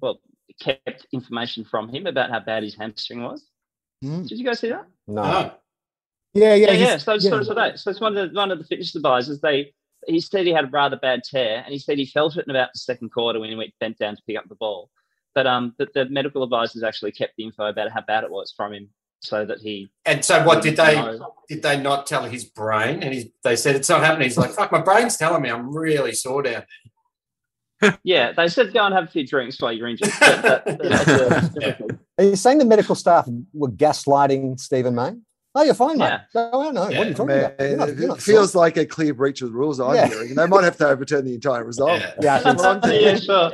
[0.00, 0.20] well,
[0.60, 3.44] kept information from him about how bad his hamstring was?
[4.04, 4.28] Mm.
[4.28, 4.86] Did you guys see that?
[5.06, 5.22] No.
[5.22, 5.52] No.
[6.34, 6.96] Yeah, yeah, Yeah, yeah.
[6.98, 9.40] So, so, so, that, so it's one of the one of the fitness advisors.
[9.40, 9.72] They
[10.08, 12.50] he said he had a rather bad tear, and he said he felt it in
[12.50, 14.90] about the second quarter when he went bent down to pick up the ball.
[15.34, 18.52] But um, but the medical advisors actually kept the info about how bad it was
[18.56, 18.88] from him,
[19.20, 19.90] so that he.
[20.04, 21.34] And so, what did they No.
[21.48, 23.02] did they not tell his brain?
[23.02, 24.28] And he, they said it's not happening.
[24.28, 26.64] He's like, "Fuck, my brain's telling me I'm really sore down."
[28.02, 30.10] Yeah, they said go and have a few drinks while you're injured.
[30.18, 32.00] But that, that's a different.
[32.18, 35.12] Are you saying the medical staff were gaslighting Steven May?
[35.58, 36.06] Oh, you're fine, mate.
[36.06, 36.20] Yeah.
[36.32, 36.74] Go out.
[36.74, 37.60] No, what are you talking Man, about?
[37.68, 40.06] You're not- it you're not feels like a clear breach of the rules I'm Yeah.
[40.06, 40.36] hearing.
[40.36, 42.00] They might have to overturn the entire result.
[42.00, 42.14] Yeah.
[42.20, 42.80] Yeah, so.
[42.92, 43.52] yeah, sure.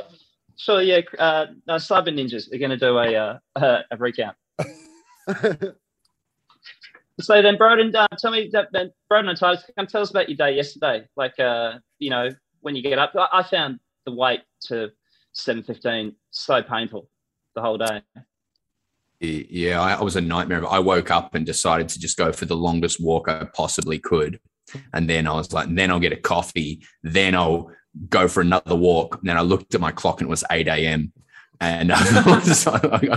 [0.55, 1.01] Sure, yeah.
[1.17, 4.37] Uh, no, Cyber Ninjas are going to do a, uh, a, a recount.
[7.21, 10.27] So then, Broden, uh, tell me, that, that, Broden and Titus, come tell us about
[10.27, 11.07] your day yesterday.
[11.15, 14.91] Like, uh, you know, when you get up, I, I found the wait to
[15.33, 17.09] 7.15 so painful
[17.55, 18.01] the whole day.
[19.19, 20.67] Yeah, I, I was a nightmare.
[20.67, 24.39] I woke up and decided to just go for the longest walk I possibly could.
[24.93, 26.83] And then I was like, then I'll get a coffee.
[27.03, 27.71] Then I'll
[28.09, 29.17] go for another walk.
[29.19, 31.13] And then I looked at my clock and it was 8 a.m.
[31.61, 33.09] And I was like,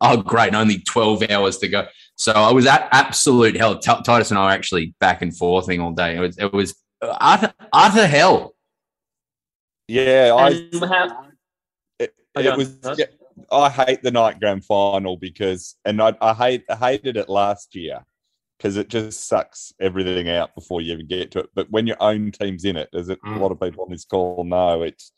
[0.00, 0.54] oh, great.
[0.54, 1.86] Only 12 hours to go.
[2.16, 3.78] So I was at absolute hell.
[3.78, 6.16] T- Titus and I were actually back and forthing all day.
[6.16, 8.54] It was, it was utter, utter hell.
[9.88, 11.26] Yeah, I And how,
[11.98, 12.78] it, Oh, it was.
[12.96, 13.06] Yeah,
[13.50, 17.74] I hate the night grand final because, and I, I hate I hated it last
[17.74, 18.04] year
[18.58, 21.50] because it just sucks everything out before you even get to it.
[21.54, 23.40] But when your own team's in it, as it, a Mm.
[23.40, 25.12] lot of people on this call know, it's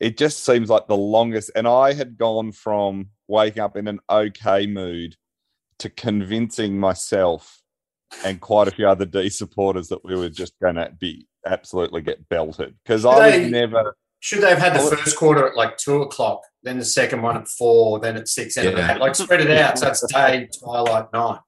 [0.00, 1.50] it just seems like the longest.
[1.54, 5.16] And I had gone from waking up in an okay mood
[5.78, 7.60] to convincing myself
[8.24, 12.02] and quite a few other D supporters that we were just going to be absolutely
[12.02, 13.96] get belted because I was never.
[14.20, 17.36] Should they have had the first quarter at like two o'clock, then the second one
[17.36, 18.96] at four, then at six, and Yeah.
[18.98, 21.38] like spread it out so it's day, twilight, night.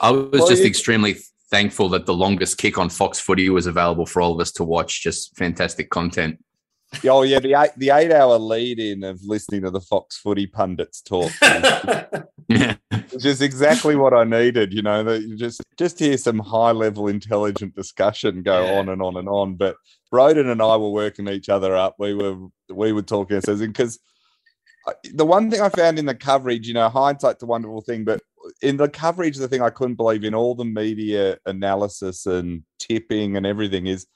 [0.00, 1.16] I was Well, just you- extremely
[1.50, 4.64] thankful that the longest kick on Fox Footy was available for all of us to
[4.64, 5.02] watch.
[5.02, 6.38] Just fantastic content.
[7.06, 10.46] Oh yeah, the eight the eight hour lead in of listening to the Fox Footy
[10.46, 11.30] pundits talk,
[12.48, 12.76] Yeah.
[13.10, 14.72] which is exactly what I needed.
[14.72, 18.78] You know, that you just just hear some high level intelligent discussion go Yeah.
[18.78, 19.56] on and on and on.
[19.56, 19.76] But
[20.12, 21.96] Broden and I were working each other up.
[21.98, 22.36] We were
[22.72, 23.98] we were talking ourselves because
[25.12, 28.20] the one thing I found in the coverage, you know, hindsight's a wonderful thing, but
[28.60, 33.36] in the coverage, the thing I couldn't believe in all the media analysis and tipping
[33.36, 34.06] and everything is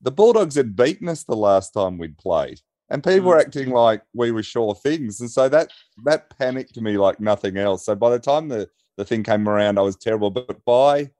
[0.00, 2.60] the Bulldogs had beaten us the last time we'd played.
[2.90, 3.40] And people were mm.
[3.40, 5.20] acting like we were sure things.
[5.20, 5.70] And so that
[6.04, 7.86] that panicked me like nothing else.
[7.86, 10.30] So by the time the, the thing came around, I was terrible.
[10.30, 11.10] But by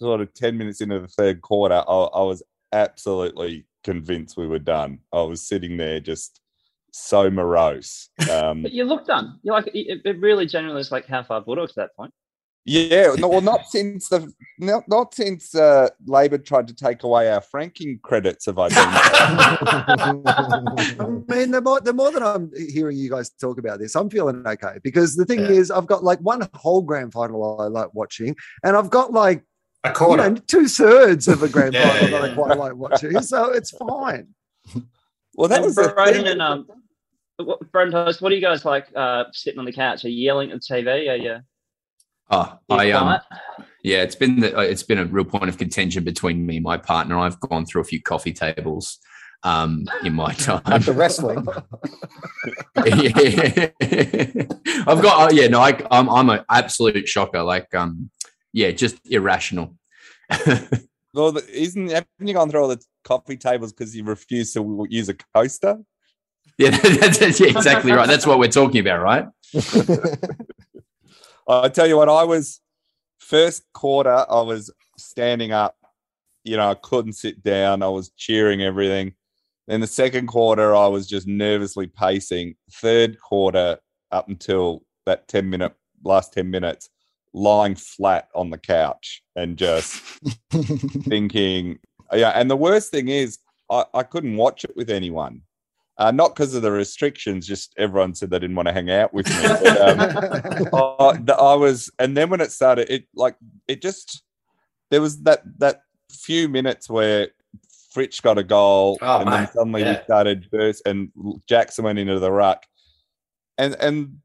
[0.00, 4.58] sort of 10 minutes into the third quarter, I, I was absolutely convinced we were
[4.58, 4.98] done.
[5.12, 6.40] I was sitting there just
[6.96, 8.08] so morose.
[8.30, 9.38] Um, but you look done.
[9.42, 12.12] You're like, it, it really generally is like how far Bulldogs at that point.
[12.68, 17.30] Yeah, no, well, not since the not, not since uh, Labor tried to take away
[17.30, 18.80] our franking credits have I been.
[18.80, 19.28] I
[21.28, 24.44] mean, the more, the more that I'm hearing you guys talk about this, I'm feeling
[24.44, 25.50] okay because the thing Yeah.
[25.50, 29.44] is, I've got like one whole grand final I like watching, and I've got like
[29.84, 30.30] A you quarter.
[30.30, 32.30] know, two thirds of a grand Yeah, final that.
[32.32, 34.28] I quite like watching, so it's fine.
[35.36, 36.26] well, that And was the Broden thing.
[36.26, 36.66] and um,
[37.38, 40.04] what, Broden Toast, what do you guys like uh, sitting on the couch?
[40.04, 41.10] Are you yelling at the TV?
[41.10, 41.40] Are you,
[42.28, 43.20] Oh, you I um,
[43.84, 46.76] yeah, it's been the, it's been a real point of contention between me and my
[46.76, 47.16] partner.
[47.18, 48.98] I've gone through a few coffee tables
[49.44, 50.62] um, in my time.
[50.66, 51.46] After wrestling.
[52.84, 53.70] yeah.
[54.88, 57.42] I've got, oh, yeah, no, I, I'm, I'm an absolute shocker.
[57.44, 58.10] Like, um,
[58.52, 59.76] yeah, just irrational.
[61.14, 65.08] Well, isn't haven't you gone through all the coffee tables because you refuse to use
[65.08, 65.78] a coaster?
[66.58, 68.08] yeah, that's, that's yeah, exactly right.
[68.08, 69.26] That's what we're talking about, right?
[71.48, 72.60] I tell you what, I was
[73.18, 74.24] first quarter.
[74.28, 75.76] I was standing up.
[76.44, 77.82] You know, I couldn't sit down.
[77.82, 79.14] I was cheering everything.
[79.66, 82.54] Then the second quarter, I was just nervously pacing.
[82.72, 83.78] Third quarter,
[84.12, 86.88] up until that ten minute last ten minutes,
[87.32, 90.00] lying flat on the couch and just
[90.50, 91.78] thinking,
[92.12, 92.30] yeah.
[92.30, 93.38] And the worst thing is,
[93.70, 95.42] I, I couldn't watch it with anyone.
[95.98, 99.14] Uh, not because of the restrictions, just everyone said they didn't want to hang out
[99.14, 99.34] with me.
[99.42, 100.00] But, um,
[101.00, 104.22] I, the- I was, and then when it started, it like it just
[104.90, 105.80] there was that that
[106.12, 107.28] few minutes where
[107.94, 110.04] Fritsch got a goal, Oh, and then suddenly we yeah.
[110.04, 111.10] started burst, and
[111.48, 112.66] Jackson went into the ruck,
[113.56, 114.18] and and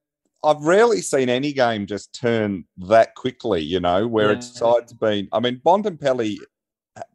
[0.43, 3.61] I've rarely seen any game just turn that quickly.
[3.61, 4.37] You know, where Yeah.
[4.39, 5.29] its side's been.
[5.31, 6.35] I mean, Bontempelli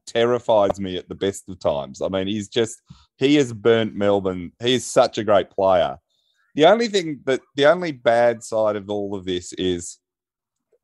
[0.06, 2.00] terrifies me at the best of times.
[2.02, 2.80] I mean, he's just
[3.18, 4.52] he has burnt Melbourne.
[4.62, 5.98] He is such a great player.
[6.54, 9.98] the only thing that the only bad side of all of this is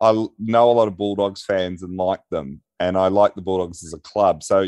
[0.01, 3.85] I know a lot of Bulldogs fans and like them, and I like the Bulldogs
[3.85, 4.43] as a club.
[4.43, 4.67] So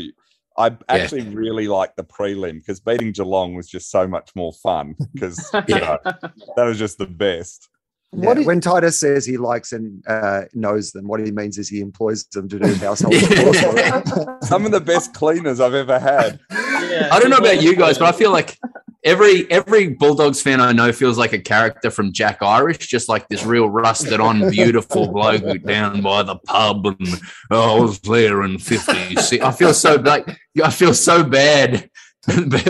[0.57, 4.95] I actually really like the prelim because beating Geelong was just so much more fun
[5.13, 5.97] because Yeah.
[6.05, 7.67] that was just the best.
[8.13, 11.57] Yeah, What is- when Titus says he likes and uh, knows them, what he means
[11.57, 14.01] is he employs them to do household Yeah.
[14.01, 14.25] chores.
[14.47, 16.39] Some of the best cleaners I've ever had.
[16.51, 18.57] Yeah, I don't know about you guys, but I feel like
[19.03, 23.27] every every Bulldogs fan I know feels like a character from Jack Irish, just like
[23.27, 27.07] this real rusted on, beautiful bloke down by the pub, and
[27.51, 29.41] oh, I was there in '50s.
[29.41, 30.25] I feel so like
[30.63, 31.89] I feel so bad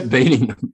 [0.10, 0.74] beating them.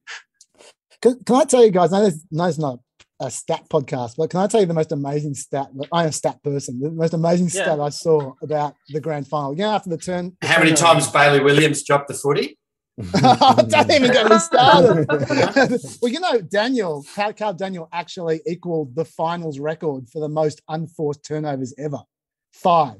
[1.01, 1.91] Can, can I tell you guys?
[1.91, 2.79] I know this, no, it's not
[3.21, 5.67] a stat podcast, but can I tell you the most amazing stat?
[5.93, 6.79] I am a stat person.
[6.79, 7.63] The most amazing Yeah.
[7.63, 9.53] stat I saw about the grand final.
[9.53, 10.35] You know, after the turn.
[10.41, 12.57] How many times Bailey Williams dropped the footy?
[12.97, 15.07] Don't even get me started.
[16.01, 20.61] well, you know, Daniel, Cal, Cal Daniel actually equaled the finals record for the most
[20.67, 21.99] unforced turnovers ever.
[22.51, 22.97] Five.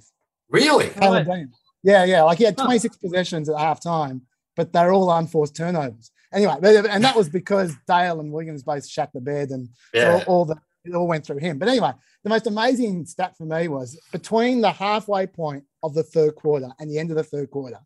[0.49, 0.89] Really?
[0.89, 1.25] Cal Right.
[1.25, 1.49] Daniel.
[1.83, 2.23] Yeah, yeah.
[2.23, 2.65] Like he had Huh.
[2.65, 4.21] 26 possessions at half time,
[4.55, 6.11] but they're all unforced turnovers.
[6.33, 10.21] Anyway, but- and that was because Dale and Williams both shat the bed and Yeah.
[10.27, 11.59] all, all the it all went through him.
[11.59, 11.91] But anyway,
[12.23, 16.69] the most amazing stat for me was between the halfway point of the third quarter
[16.79, 17.77] and the end of the third quarter,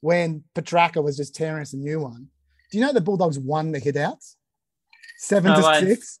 [0.00, 2.28] when Petracca was just tearing us a new one.
[2.72, 4.36] Do you know the Bulldogs won the hit outs?
[5.18, 5.80] Seven No to way.
[5.80, 6.19] six.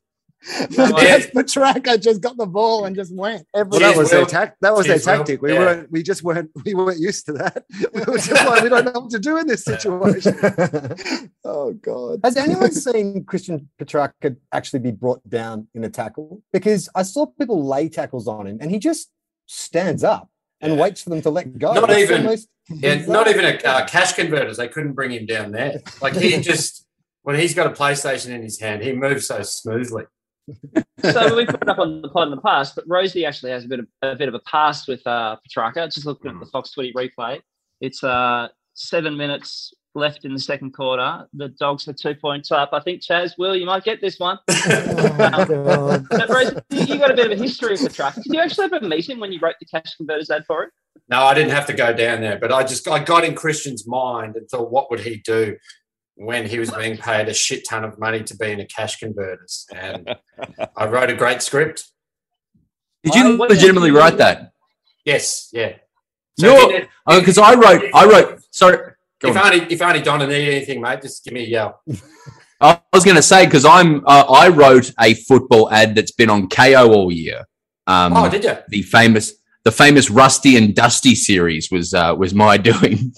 [0.76, 1.02] No way.
[1.02, 3.46] Yes, Petracca just got the ball and just went.
[3.54, 4.26] Every Well, that was their Will.
[4.26, 5.42] tac- That was Cheers, their tactic.
[5.42, 5.58] We Yeah.
[5.58, 5.90] weren't.
[5.92, 6.50] We just weren't.
[6.64, 7.64] We weren't used to that.
[7.92, 10.34] We were just like, we don't know what to do in this situation.
[11.44, 12.20] oh god.
[12.24, 16.42] Has anyone seen Christian Petracca actually be brought down in a tackle?
[16.52, 19.10] Because I saw people lay tackles on him and he just
[19.46, 20.30] stands up
[20.62, 20.80] and Yeah.
[20.82, 21.74] waits for them to let go.
[21.74, 24.56] Not That's even- the most Yeah, not even a uh, cash converters.
[24.56, 25.80] They couldn't bring him down there.
[26.00, 26.86] Like he just,
[27.22, 30.04] when he's got a PlayStation in his hand, he moves so smoothly.
[31.02, 33.64] So we've put it up on the pod in the past, but Rosie actually has
[33.64, 35.92] a bit of a bit of a past with uh, Petracca.
[35.92, 37.40] Just looking at the Fox Footy replay,
[37.80, 41.26] it's uh, seven minutes left in the second quarter.
[41.32, 42.70] The Dogs are two points up.
[42.72, 44.38] I think Chas, Will, you might get this one.
[45.22, 46.06] Oh, God.
[46.10, 48.22] But Rosie, you you got a bit of a history with Petracca.
[48.22, 50.70] Did you actually ever meet him when you wrote the cash converters ad for it?
[51.08, 53.86] No, I didn't have to go down there, but I just I got in Christian's
[53.86, 55.56] mind and thought, what would he do
[56.26, 58.98] when he was being paid a shit ton of money to be in a cash
[58.98, 59.66] converters?
[59.74, 60.14] And
[60.76, 61.84] I wrote a great script.
[63.02, 64.52] Did you I- what- legitimately write that?
[65.04, 65.72] Yes, yeah.
[66.36, 68.40] You're- if, you- Oh, because I wrote, I wrote.
[68.52, 68.76] Sorry,
[69.20, 69.52] go if on.
[69.52, 71.80] only if only Donna need anything, mate, just give me a yell.
[72.60, 76.28] I was going to say because I'm, uh, I wrote a football ad that's been
[76.28, 77.44] on Kayo all year.
[77.86, 78.54] Um, oh, did you?
[78.68, 79.32] the famous,
[79.64, 83.12] the famous Rusty and Dusty series was uh, was my doing.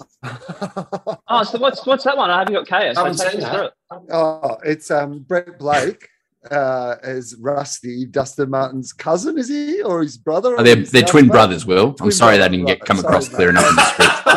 [1.29, 2.31] Oh, so what's what's that one?
[2.31, 2.97] I haven't got Kayo.
[2.97, 3.65] I haven't seen that.
[3.67, 3.73] it.
[4.11, 6.09] Oh, it's um Brett Blake
[6.51, 9.83] uh as Rusty, Dustin Martin's cousin, is he?
[9.83, 10.57] Or his brother?
[10.59, 11.49] Oh, they're his they're twin brother?
[11.49, 11.67] brothers.
[11.67, 12.87] Will I'm sorry brother, that didn't get right.
[12.87, 14.27] come Sorry, across clear enough in the script.
[14.27, 14.35] I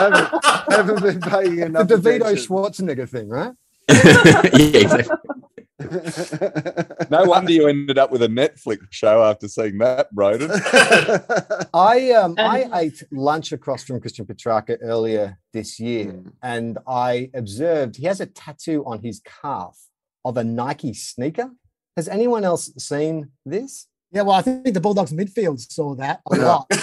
[0.69, 1.87] haven't, haven't been paying enough.
[1.87, 2.05] the enough.
[2.05, 2.47] DeVito attention.
[2.47, 3.53] Schwarzenegger thing, right?
[3.89, 5.15] yeah, exactly.
[5.79, 10.49] No wonder you ended up with a Netflix show after seeing that, Broden.
[11.73, 16.31] I um I ate lunch across from Christian Petracca earlier this year, Mm.
[16.43, 19.77] and I observed he has a tattoo on his calf
[20.23, 21.51] of a Nike sneaker.
[21.95, 23.87] Has anyone else seen this?
[24.11, 26.67] Yeah, well, I think the Bulldogs midfield saw that a lot.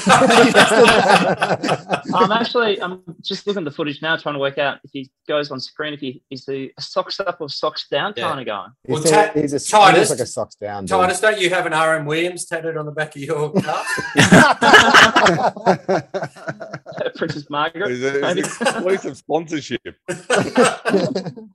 [2.15, 5.11] I'm actually I'm just looking at the footage now, trying to work out if he
[5.27, 8.29] goes on screen if he is the socks up or socks down Yeah.
[8.29, 8.67] kind of guy.
[8.87, 10.85] Well, He's, Ta- a, he's a Titus- looks like a socks down.
[10.85, 10.91] dude.
[10.91, 13.83] Titus, don't you have an RM Williams tattooed on the back of your car?
[17.17, 17.93] Princess Margaret.
[17.93, 19.81] It's, a- it's exclusive sponsorship.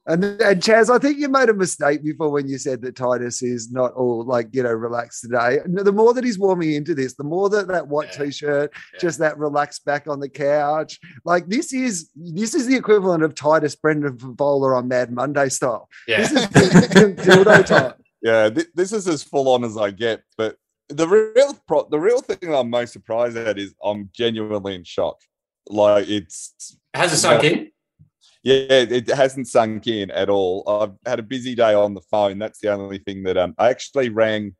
[0.08, 3.43] And, and Chas, I think you made a mistake before when you said that Titus
[3.43, 5.57] is not all like, you know, relaxed today.
[5.67, 8.26] No, The more that he's warming into this, the more that that white Yeah.
[8.26, 9.00] t-shirt, Yeah.
[9.00, 11.00] just that relaxed back on the couch.
[11.26, 15.88] Like this is this is the equivalent of Titus Brendan Bowler on Mad Monday style.
[16.08, 16.17] yeah.
[16.28, 16.46] This is
[17.26, 17.93] dildo time.
[18.22, 20.24] Yeah, th- this is as full on as I get.
[20.38, 20.58] But
[20.89, 24.84] the real pro- the real thing that I'm most surprised at is I'm genuinely in
[24.84, 25.17] shock.
[25.70, 27.72] Like it's Has it sunk in?
[28.43, 30.63] yeah, it hasn't sunk in at all.
[30.67, 32.39] I've had a busy day on the phone.
[32.39, 34.55] That's the only thing that um I actually rang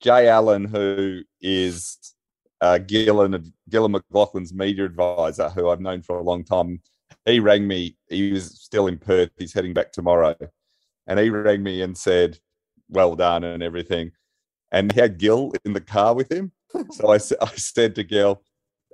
[0.00, 2.14] Jay Allen, who is
[2.60, 6.80] uh, Gillon Gillon McLachlan's media advisor, who I've known for a long time.
[7.26, 7.96] He rang me.
[8.08, 9.30] He was still in Perth.
[9.38, 10.34] He's heading back tomorrow,
[11.06, 12.38] and he rang me and said,
[12.88, 14.12] "Well done" and everything.
[14.72, 16.52] And he had Gil in the car with him.
[16.92, 18.40] So I, I said to Gil,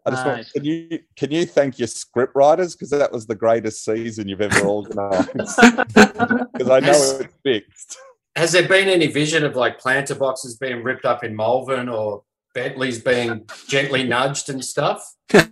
[0.06, 0.52] I just want, Nice.
[0.52, 4.40] can you can you thank your script writers because that was the greatest season you've
[4.40, 5.34] ever organised
[5.88, 7.98] because I know it's fixed.
[8.36, 12.22] Has there been any vision of like planter boxes being ripped up in Malvern or
[12.54, 15.02] Bentley's being gently nudged and stuff?
[15.32, 15.46] Yeah,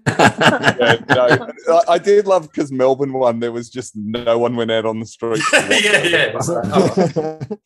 [1.09, 3.41] no, I, I did love because Melbourne won.
[3.41, 5.43] There was just no one went out on the street.
[5.51, 7.51] to yeah, it.
[7.51, 7.57] yeah.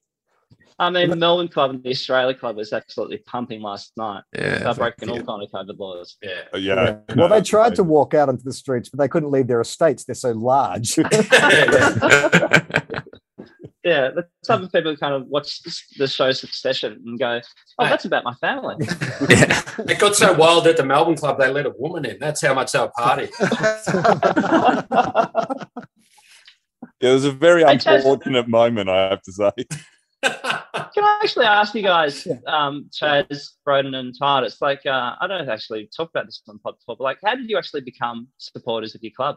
[0.80, 4.22] I mean, the Melbourne club and the Australia club was absolutely pumping last night.
[4.32, 4.60] yeah.
[4.60, 5.22] They're breaking all yeah.
[5.22, 6.16] kind of COVID laws.
[6.24, 6.98] Uh, yeah.
[7.08, 7.14] yeah.
[7.16, 10.04] Well, they tried to walk out onto the streets, but they couldn't leave their estates.
[10.04, 10.96] They're so large.
[13.88, 15.62] Yeah, the type of people who kind of watch
[15.96, 17.40] the show Succession and go,
[17.78, 18.76] "Oh, that's about my family."
[19.30, 19.62] Yeah.
[19.78, 22.18] It got so wild at the Melbourne club they let a woman in.
[22.18, 23.30] That's how much they were partying.
[27.00, 29.50] It was a very I just- unfortunate moment, I have to say.
[30.24, 35.38] Can I actually ask you guys, um, Chas, Broden, and Titus, like, uh, I don't
[35.38, 37.56] know if I actually talked about this on pod before, but like, how did you
[37.56, 39.36] actually become supporters of your club?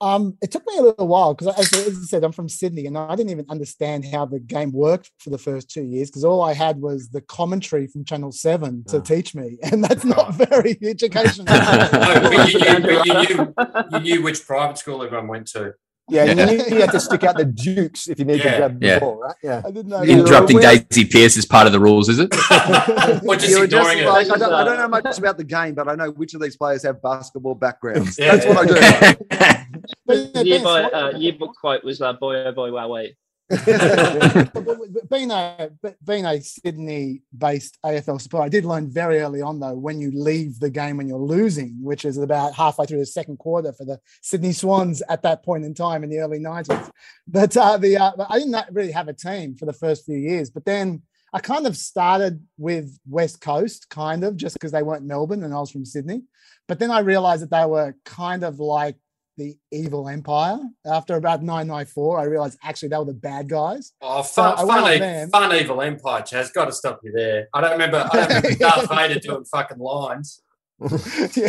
[0.00, 2.86] Um, it took me a little while because, as, as I said, I'm from Sydney,
[2.86, 6.24] and I didn't even understand how the game worked for the first two years because
[6.24, 9.00] all I had was the commentary from Channel Seven to Oh.
[9.00, 11.46] teach me, and that's not very educational.
[11.46, 13.54] No, but you, knew, but you, knew,
[13.92, 15.74] you knew which private school everyone went to.
[16.10, 16.50] Yeah, Yeah.
[16.50, 18.50] you knew you had to stick out the dukes if you need Yeah.
[18.52, 18.98] to grab the Yeah.
[18.98, 19.34] ball, right?
[19.42, 19.62] Yeah.
[19.64, 20.02] I didn't know.
[20.02, 20.18] Yeah.
[20.18, 22.34] Interrupting Well, Daisy Pearce is part of the rules, is it?
[23.26, 24.06] Or just You were just it.
[24.06, 26.34] like, I, don't, is, I don't know much about the game, but I know which
[26.34, 28.18] of these players have basketball backgrounds.
[28.18, 28.36] Yeah.
[28.36, 29.16] That's what I do.
[30.06, 33.14] But, The yeah, yearbook, Ben, uh, yearbook quote was uh, "Boy, oh boy, wow, wait."
[35.10, 35.70] being a
[36.04, 40.60] being a Sydney-based AFL supporter, I did learn very early on though when you leave
[40.60, 44.00] the game when you're losing, which is about halfway through the second quarter for the
[44.20, 46.90] Sydney Swans at that point in time in the early '90s.
[47.26, 50.50] But uh, the uh, I didn't really have a team for the first few years,
[50.50, 51.02] but then.
[51.30, 55.52] I kind of started with West Coast, kind of, just because they weren't Melbourne and
[55.52, 56.22] I was from Sydney.
[56.66, 58.96] But then I realized that they were kind of like
[59.38, 60.58] the evil empire.
[60.84, 63.92] After about 994, I realized actually they were the bad guys.
[64.02, 66.50] Oh, fun, went fun, fun evil empire, Chas.
[66.50, 67.48] Got to stop you there.
[67.54, 68.06] I don't remember.
[68.12, 70.42] I don't remember Darth Vader doing fucking lines.
[70.80, 70.88] yeah,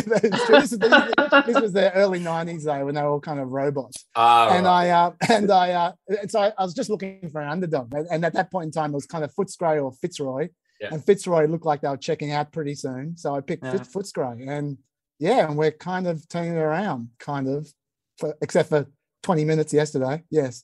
[0.00, 4.04] This, this was the early 90s though, when they were all kind of robots.
[4.16, 4.88] Ah, and right.
[4.88, 7.94] I uh, and I uh, and so I, I was just looking for an underdog,
[7.94, 10.48] and, at that point in time, it was kind of Footscray or Fitzroy,
[10.80, 10.88] Yeah.
[10.92, 13.74] and Fitzroy looked like they were checking out pretty soon, so I picked Yeah.
[13.74, 14.78] Footscray, and
[15.20, 17.72] yeah, and we're kind of turning it around, kind of,
[18.20, 18.86] for, except for
[19.24, 20.22] 20 minutes yesterday.
[20.30, 20.62] Yes,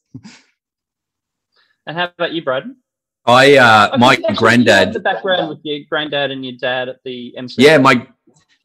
[1.86, 2.76] And how about you, Broden?
[3.24, 4.92] I uh, Oh, my you actually- you had granddad.
[4.92, 7.62] the background with your granddad and your dad at the MC.
[7.62, 8.06] Yeah, my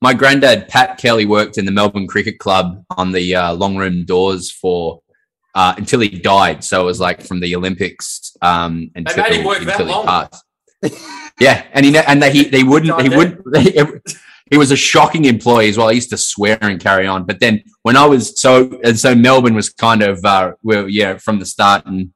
[0.01, 4.03] my granddad Pat Kelly worked in the Melbourne Cricket Club on the uh, long room
[4.05, 5.01] doors for
[5.55, 6.63] uh, until he died.
[6.63, 10.05] So it was like from the Olympics um, until, made him work that until he
[10.07, 10.43] passed.
[11.39, 14.17] yeah, and he and they, he they wouldn't he Died wouldn't.
[14.51, 15.89] He was a shocking employee as well.
[15.89, 17.25] He used to swear and carry on.
[17.25, 21.17] But then when I was so and so Melbourne was kind of uh, well yeah
[21.17, 22.13] from the start and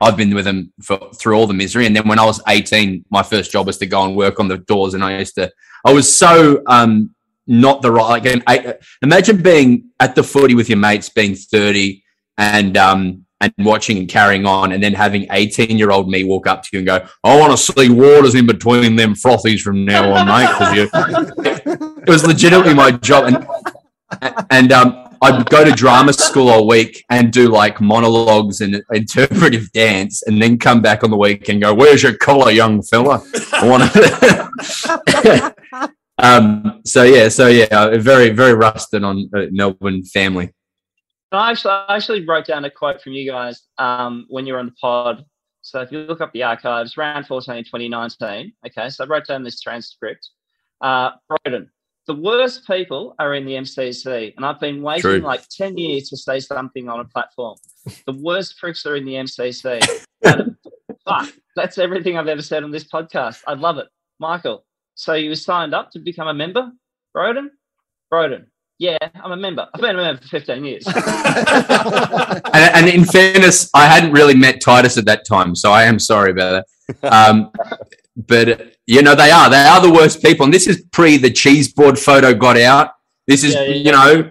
[0.00, 1.86] I've been with him for through all the misery.
[1.86, 4.48] And then when I was 18, my first job was to go and work on
[4.48, 4.94] the doors.
[4.94, 5.50] And I used to,
[5.84, 7.14] I was so um,
[7.46, 8.22] not the right.
[8.22, 12.02] Like, I, imagine being at the footy with your mates, being 30
[12.36, 16.46] and um, and watching and carrying on, and then having 18 year old me walk
[16.46, 19.84] up to you and go, "I want to see waters in between them frothies from
[19.84, 20.48] now on, mate."
[22.04, 23.46] it was legitimately my job, and
[24.50, 29.70] and um, I'd go to drama school all week and do like monologues and interpretive
[29.72, 33.22] dance, and then come back on the week and go, "Where's your collar, young fella?"
[33.52, 35.54] I want to.
[36.18, 36.80] um.
[36.86, 37.28] So yeah.
[37.28, 37.96] So yeah.
[37.98, 40.52] Very very rusted on uh, Melbourne family.
[41.32, 44.58] I actually, I actually wrote down a quote from you guys um, when you were
[44.58, 45.24] on the pod.
[45.62, 48.52] So if you look up the archives, round 14, 2019.
[48.66, 50.30] Okay, so I wrote down this transcript.
[50.80, 51.68] Uh, Broden,
[52.06, 55.18] the worst people are in the MCC, and I've been waiting True.
[55.18, 57.56] like 10 years to say something on a platform.
[58.06, 59.84] The worst pricks are in the MCC.
[61.04, 63.42] Fuck, that's everything I've ever said on this podcast.
[63.46, 63.88] I love it.
[64.20, 64.64] Michael,
[64.94, 66.70] so you signed up to become a member,
[67.16, 67.48] Broden?
[68.12, 68.46] Broden,
[68.78, 69.66] yeah, I'm a member.
[69.74, 70.86] I've been a member for 15 years.
[72.56, 75.98] And, and in fairness, I hadn't really met Titus at that time, so I am
[75.98, 76.64] sorry about
[77.02, 77.12] that.
[77.12, 77.50] Um,
[78.16, 81.30] but you know, they are they are the worst people, and this is pre the
[81.30, 82.92] cheese board photo got out.
[83.26, 84.30] This is Yeah, yeah, you know,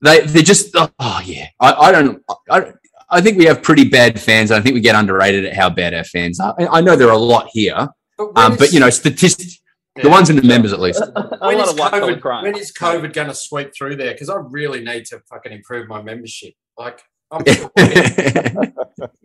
[0.00, 1.46] they they're just oh yeah.
[1.60, 2.72] I, I don't I,
[3.10, 4.50] I think we have pretty bad fans.
[4.50, 6.54] I think we get underrated at how bad our fans are.
[6.58, 9.61] I I know there are a lot here, But, when um, but you know, statistics.
[9.96, 10.04] Yeah.
[10.04, 11.02] The ones in the members, at least.
[11.16, 12.42] a when lot is of white collar COVID?
[12.42, 14.12] When is COVID going to sweep through there?
[14.12, 16.54] Because I really need to fucking improve my membership.
[16.78, 18.72] Like, I'm Dude, I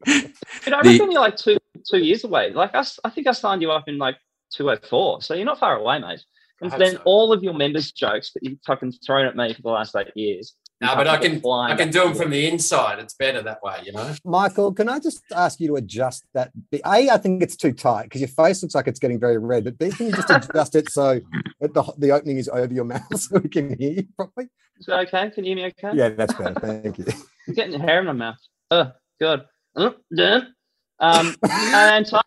[0.05, 1.57] The- reckon you're like two
[1.89, 2.51] two years away.
[2.51, 4.17] Like I think I signed you up in like
[4.53, 6.23] 204, so you're not far away, mate.
[6.61, 7.01] And then so.
[7.05, 10.11] all of your members' jokes that you've fucking thrown at me for the last eight
[10.15, 12.99] years No, but I can flying I can do them from the inside.
[12.99, 14.13] It's better that way, you know.
[14.23, 16.51] Michael, can I just ask you to adjust that?
[16.69, 16.81] bit?
[16.85, 19.63] A, I think it's too tight because your face looks like it's getting very red.
[19.63, 21.19] But B, can you just adjust it so
[21.61, 24.49] that the, the opening is over your mouth so we can hear you properly?
[24.79, 25.31] Is that okay?
[25.31, 25.97] Can you hear me okay?
[25.97, 26.59] Yeah, that's better.
[26.59, 27.05] Thank you.
[27.47, 28.37] I'm getting hair in my mouth.
[28.69, 29.45] Oh, God.
[29.75, 30.53] Oh, done.
[30.99, 32.23] Um, and Tom,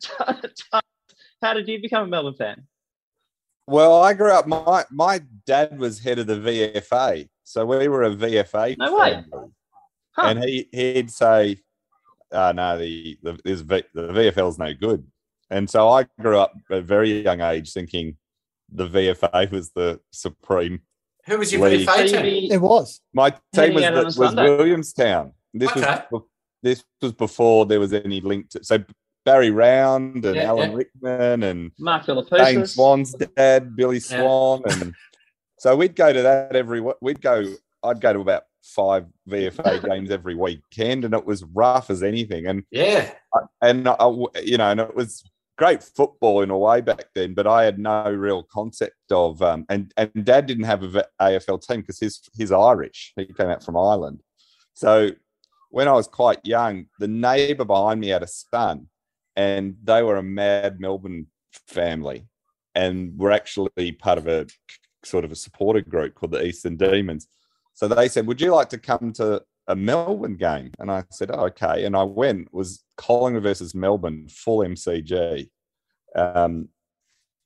[0.00, 0.82] Tom,
[1.42, 2.66] how did you become a Melbourne fan?
[3.66, 4.46] Well, I grew up.
[4.46, 8.76] My my dad was head of the VFA, so we were a VFA.
[8.78, 9.12] No way.
[9.12, 9.48] family.
[10.12, 10.26] Huh.
[10.28, 11.58] And he he'd say,
[12.32, 15.04] uh, "No, the the this v, the VFL's no good."
[15.50, 18.16] And so I grew up at a very young age thinking
[18.72, 20.80] the VFA was the supreme.
[21.26, 21.86] Who was your League.
[21.86, 22.52] VFA team?
[22.52, 23.00] It was.
[23.12, 25.32] My team was, the, was Williamstown.
[25.52, 26.02] This Okay.
[26.10, 26.22] was
[26.62, 28.78] this was before there was any link to so
[29.26, 30.76] Barry Round and Yeah, Alan yeah.
[30.76, 34.20] Rickman and Mark Dane Swan's dad, Billy Yeah.
[34.20, 34.94] Swan, and
[35.58, 36.80] so we'd go to that every.
[37.02, 37.44] We'd go.
[37.82, 42.46] I'd go to about five VFA games every weekend, and it was rough as anything.
[42.46, 43.12] And Yeah.
[43.60, 44.10] and I,
[44.42, 45.22] you know, and it was
[45.58, 49.42] great football in a way back then, but I had no real concept of.
[49.42, 53.12] Um, and and Dad didn't have a AFL team because he's he's Irish.
[53.16, 54.22] He came out from Ireland,
[54.72, 55.10] so
[55.70, 58.88] when I was quite young, the neighbour behind me had a son,
[59.36, 61.26] and they were a mad Melbourne
[61.68, 62.26] family,
[62.74, 64.46] and were actually part of a
[65.04, 67.28] sort of a supporter group called the Eastern Demons.
[67.74, 71.30] So they said, "Would you like to come to a Melbourne game?" And I said,
[71.32, 72.48] oh, "Okay." And I went.
[72.48, 75.48] It was Collingwood versus Melbourne, full MCG.
[76.14, 76.68] Um,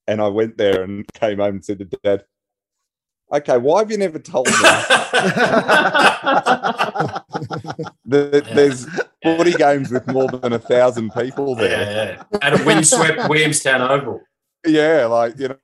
[0.07, 2.25] and I went there and came home and said to Dad,
[3.33, 4.53] "Okay, why have you never told me?"
[8.07, 8.87] that there's
[9.23, 11.81] 40 games with more than a thousand people there.
[11.81, 12.39] yeah, yeah.
[12.43, 14.21] At a windswept Williamstown Oval.
[14.67, 15.57] Yeah, like you know,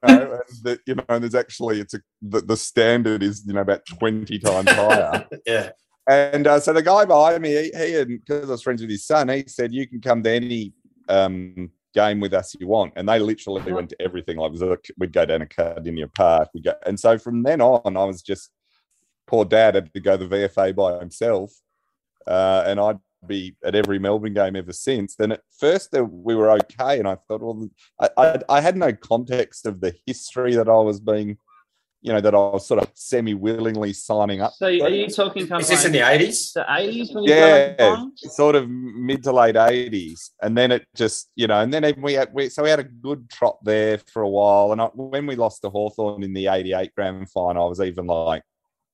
[0.62, 3.84] the, you know, and there's actually it's a the, the standard is you know about
[3.86, 5.26] 20 times higher.
[5.46, 5.70] Yeah.
[6.08, 8.90] And uh, so the guy behind me, he, he and because I was friends with
[8.90, 10.72] his son, he said, "You can come to any
[11.08, 14.36] um, game with us you want." And they literally went to everything.
[14.36, 14.52] Like,
[14.98, 18.22] we'd go down to Cardinia Park, we go, and so from then on, I was
[18.22, 18.50] just
[19.26, 21.52] poor dad had to go to the VFA by himself,
[22.26, 25.16] uh, and I'd be at every Melbourne game ever since.
[25.16, 27.68] Then at first uh, we were okay, and I thought, well,
[28.00, 31.38] I, I, I had no context of the history that I was being.
[32.06, 34.52] You know that I was sort of semi-willingly signing up.
[34.52, 36.52] So are you talking kind Is this in the 80s?
[36.52, 41.60] the 80s yeah, sort of mid to late eighties, and then it just you know,
[41.60, 44.70] and then we had we so we had a good trot there for a while,
[44.70, 48.06] and I, when we lost to Hawthorn in the '88 grand final, I was even
[48.06, 48.44] like,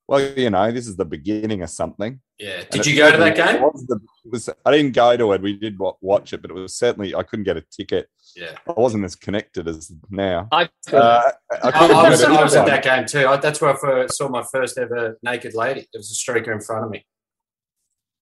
[0.08, 2.20] well, you know, this is the beginning of something.
[2.38, 2.64] Yeah.
[2.70, 3.62] Did it you go to that game?
[3.62, 5.40] was the- was- I didn't go to it.
[5.42, 8.08] We did watch it, but it was certainly I couldn't get a ticket.
[8.36, 8.56] Yeah.
[8.68, 10.48] I wasn't as connected as now.
[10.50, 13.26] I Uh, I I, I was, I was at that game too.
[13.28, 15.86] I, that's where I first saw my first ever naked lady.
[15.92, 17.06] There was a streaker in front of me.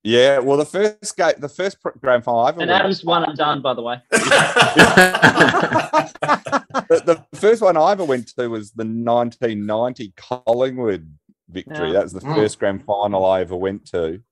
[0.03, 3.22] Yeah, well, the first game, the first grand final I ever and went- Adam's one
[3.24, 4.01] and done, by the way.
[6.91, 7.03] the,
[7.33, 11.12] the first one I ever went to was the 1990 Collingwood
[11.51, 11.89] victory.
[11.89, 11.95] Yeah.
[11.95, 12.35] That was the Mm.
[12.35, 14.23] first grand final I ever went to,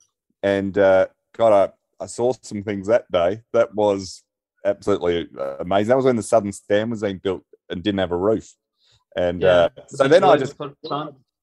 [0.43, 1.53] and uh, God,
[2.01, 3.43] I, I saw some things that day.
[3.53, 4.23] That was
[4.65, 5.89] absolutely uh, amazing.
[5.89, 8.55] That was when the Southern Stand was being built and didn't have a roof,
[9.17, 10.57] and uh, so then I just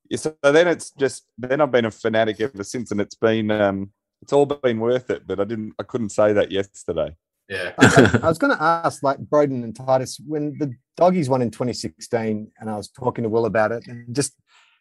[0.09, 3.49] yeah, so then it's just then I've been a fanatic ever since, and it's been
[3.51, 5.25] um, it's all been worth it.
[5.25, 7.15] But I didn't, I couldn't say that yesterday.
[7.49, 7.73] Yeah.
[7.77, 11.51] I, I was going to ask, like Broden and Titus, when the doggies won in
[11.51, 14.33] 2016, and I was talking to Will about it, and just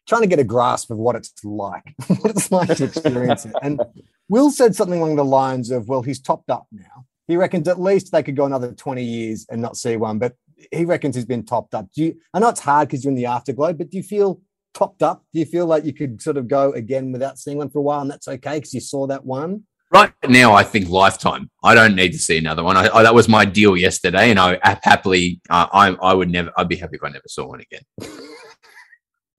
[0.06, 3.54] trying to get a grasp of what it's like, what it's like to experience it.
[3.62, 3.80] And
[4.28, 7.06] Will said something along the lines of, "Well, he's topped up now.
[7.26, 10.34] He reckons at least they could go another 20 years and not see one, but
[10.72, 12.16] he reckons he's been topped up." Do you?
[12.32, 14.40] I know it's hard because you're in the afterglow, but do you feel
[14.74, 15.24] topped up?
[15.32, 17.82] Do you feel like you could sort of go again without seeing one for a
[17.82, 19.64] while, and that's okay because you saw that one?
[19.90, 21.50] Right now, I think lifetime.
[21.62, 22.76] I don't need to see another one.
[22.76, 26.50] I, I, that was my deal yesterday, and I happily, uh, I, I would never.
[26.56, 27.82] I'd be happy if I never saw one again.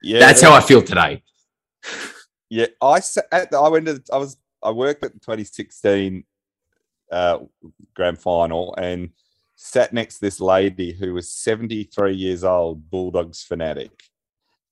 [0.05, 1.23] Yeah, That's how I feel today.
[2.47, 3.01] Yeah, I
[3.31, 6.23] at the, I went to I was I worked at the 2016
[7.11, 7.39] uh,
[7.95, 9.09] grand final and
[9.55, 14.03] sat next to this lady who was 73 years old, Bulldogs fanatic,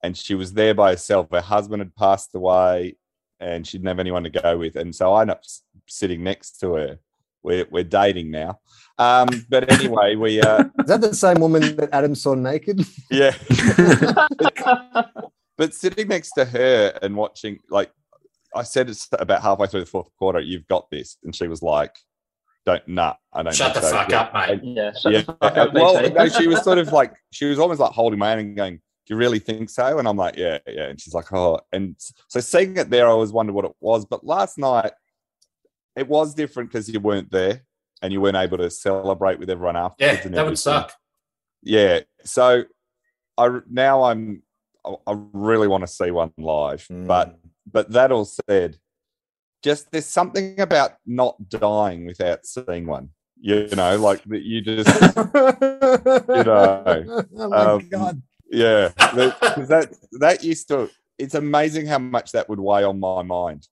[0.04, 1.30] and she was there by herself.
[1.32, 2.96] Her husband had passed away,
[3.40, 5.44] and she didn't have anyone to go with, and so I ended up
[5.88, 7.00] sitting next to her.
[7.44, 8.60] We're we're dating now,
[8.98, 12.86] um, but anyway, we uh, Is that the same woman that Adam saw naked?
[13.12, 13.36] yeah.
[15.58, 17.92] but sitting next to her and watching, like
[18.56, 21.62] I said, it's about halfway through the fourth quarter, you've got this, and she was
[21.62, 21.96] like,
[22.66, 24.22] "Don't, nah, I don't." Shut the so." fuck Yeah.
[24.22, 24.60] up, mate.
[24.64, 24.94] Yeah.
[24.94, 27.80] Shut Yeah, the fuck up, well, no, she was sort of like she was almost
[27.80, 28.76] like holding my hand and going,
[29.06, 30.00] Do you really think so?
[30.00, 30.84] And I'm like, yeah, yeah.
[30.86, 31.60] And she's like, oh.
[31.74, 31.96] And
[32.30, 34.06] so seeing it there, I always wondered what it was.
[34.06, 34.92] But last night,
[35.96, 37.62] it was different because you weren't there
[38.02, 40.24] and you weren't able to celebrate with everyone Yeah, afterwards.
[40.24, 40.94] that and would suck.
[41.62, 42.02] Yeah.
[42.24, 42.64] So
[43.38, 44.44] I now I'm
[44.86, 46.86] I I really want to see one live.
[46.88, 47.08] Mm.
[47.08, 47.40] But
[47.72, 48.78] but that all said,
[49.64, 53.10] just there's something about not dying without seeing one.
[53.40, 54.88] You know, like that you just
[55.18, 57.26] you know.
[57.38, 58.22] oh my um, god.
[58.50, 60.90] Yeah, that, 'cause that that used to.
[61.18, 63.68] It's amazing how much that would weigh on my mind.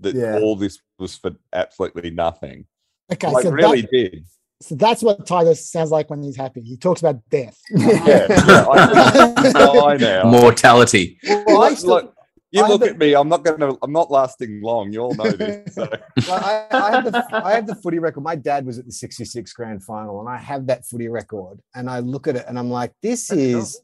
[0.00, 0.38] That Yeah.
[0.40, 2.66] all this was for absolutely nothing.
[3.12, 4.24] Okay, like so, really that, did.
[4.60, 6.60] so that's what Titus sounds like when he's happy.
[6.60, 7.58] He talks about death.
[7.70, 10.24] Yeah, yeah I, I now.
[10.30, 11.18] Mortality.
[11.46, 12.12] Well, I Look, still- look,
[12.52, 13.14] you I look have at me.
[13.14, 13.74] I'm not gonna.
[13.82, 14.92] I'm not lasting long.
[14.92, 15.66] You all know this.
[15.74, 15.88] So.
[16.28, 18.22] Well, I, I have the I have the footy record.
[18.22, 21.58] My dad was at the '66 grand final, and I have that footy record.
[21.74, 23.80] And I look at it, and I'm like, this is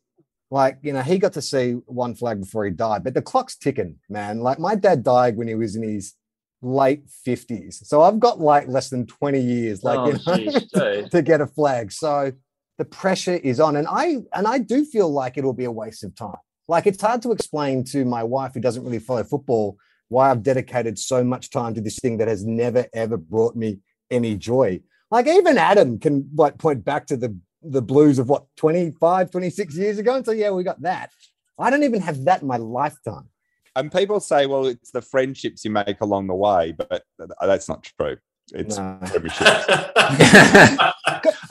[0.53, 3.57] like you know he got to see one flag before he died, but the clock's
[3.57, 4.41] ticking, man.
[4.41, 6.13] Like my dad died when he was in his
[6.61, 11.23] late 50s, so I've got like less than 20 years, like oh, you know, to
[11.23, 11.91] get a flag.
[11.91, 12.33] So
[12.77, 16.05] the pressure is on, and I and I do feel like it'll be a waste
[16.05, 16.37] of time.
[16.69, 19.79] Like it's hard to explain to my wife who doesn't really follow football
[20.09, 23.79] why I've dedicated so much time to this thing that has never ever brought me
[24.11, 24.83] any joy.
[25.11, 29.77] Like even Adam can like point back to the the blues of what 25, 26
[29.77, 31.11] years ago and so yeah, we got that.
[31.59, 33.29] I don't even have that in my lifetime.
[33.75, 37.05] And people say, well, it's the friendships you make along the way, but
[37.41, 38.17] that's not true.
[38.53, 38.99] It's No.
[39.03, 40.93] premierships.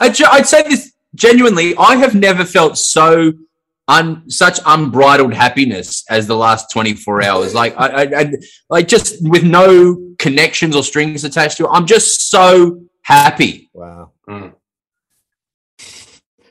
[0.00, 1.74] I'd, say this genuinely.
[1.76, 3.32] I have never felt so
[3.88, 7.54] un, such unbridled happiness as the last 24 hours.
[7.54, 8.32] Like I, I, I
[8.70, 11.70] like just with no connections or strings attached to it.
[11.72, 13.70] I'm just so happy.
[13.72, 14.12] Wow.
[14.28, 14.54] Mm.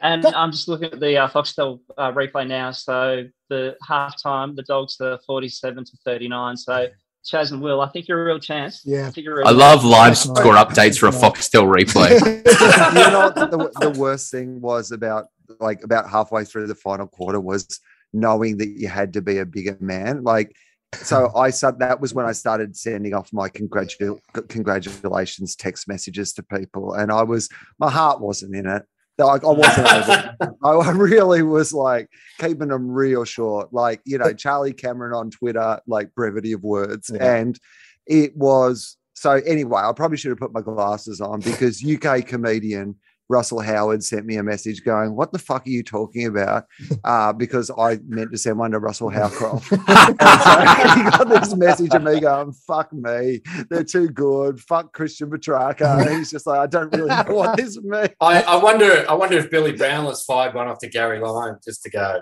[0.02, 2.72] And I'm just looking at the uh, Foxtel uh, replay now.
[2.72, 6.58] So the halftime, the Dogs are 47 to 39.
[6.58, 6.88] So
[7.24, 8.82] Chas and Will, I think you're a real chance.
[8.84, 9.08] Yeah.
[9.08, 12.12] I think you're a real I love live That's score updates for a Foxtel replay.
[12.16, 15.28] you know the, the worst thing was about
[15.60, 17.80] like about halfway through the final quarter was
[18.14, 20.56] knowing that you had to be a bigger man like
[20.96, 26.34] so i said that was when i started sending off my congratu- congratulations text messages
[26.34, 27.50] to people and i was
[27.80, 28.84] my heart wasn't in it
[29.26, 29.88] like i wasn't.
[30.64, 32.10] I, I really was like
[32.40, 37.10] keeping them real short like you know charlie cameron on twitter like brevity of words
[37.14, 37.36] Yeah.
[37.36, 37.60] and
[38.08, 42.96] it was so anyway i probably should have put my glasses on because uk comedian
[43.32, 46.66] russell howard sent me a message going what the fuck are you talking about
[47.04, 51.94] uh, because i meant to send one to russell howcroft so he got this message
[51.94, 56.60] of me going fuck me they're too good fuck christian petracca and he's just like
[56.60, 59.06] i don't really know what this means I, I wonder.
[59.10, 62.22] I wonder if Billy Brownless fired one off to Gary Lyon just to go.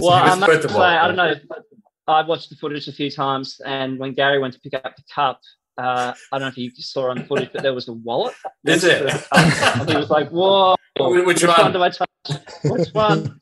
[0.00, 1.34] Well, I must worth the say, I don't know.
[2.06, 5.02] I've watched the footage a few times, and when Gary went to pick up the
[5.14, 5.40] cup,
[5.78, 8.34] uh, I don't know if you saw on the footage, but there was a wallet.
[8.64, 9.12] Is next to it?
[9.12, 9.76] the cup.
[9.80, 11.72] And he was like, "Whoa, Wh- Which which one one?
[11.72, 12.08] do I touch?
[12.64, 13.40] Which one?"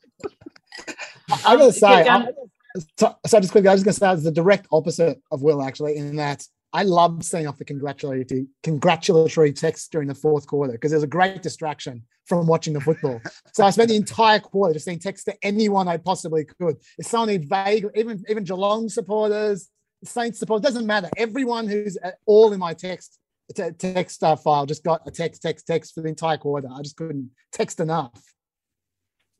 [1.45, 4.31] I gotta say, Yeah, I, so, so just quickly, I was gonna say it's the
[4.31, 9.91] direct opposite of Will actually, in that I loved seeing off the congratulatory congratulatory text
[9.91, 13.19] during the fourth quarter because it was a great distraction from watching the football.
[13.53, 16.75] so I spent the entire quarter just saying texts to anyone I possibly could.
[16.97, 19.69] If someone need vague, even even Geelong supporters,
[20.03, 21.09] Saints supporters, doesn't matter.
[21.17, 23.19] Everyone who's at all in my text
[23.55, 26.67] te- text uh, file just got a text, text, text for the entire quarter.
[26.73, 28.21] I just couldn't text enough.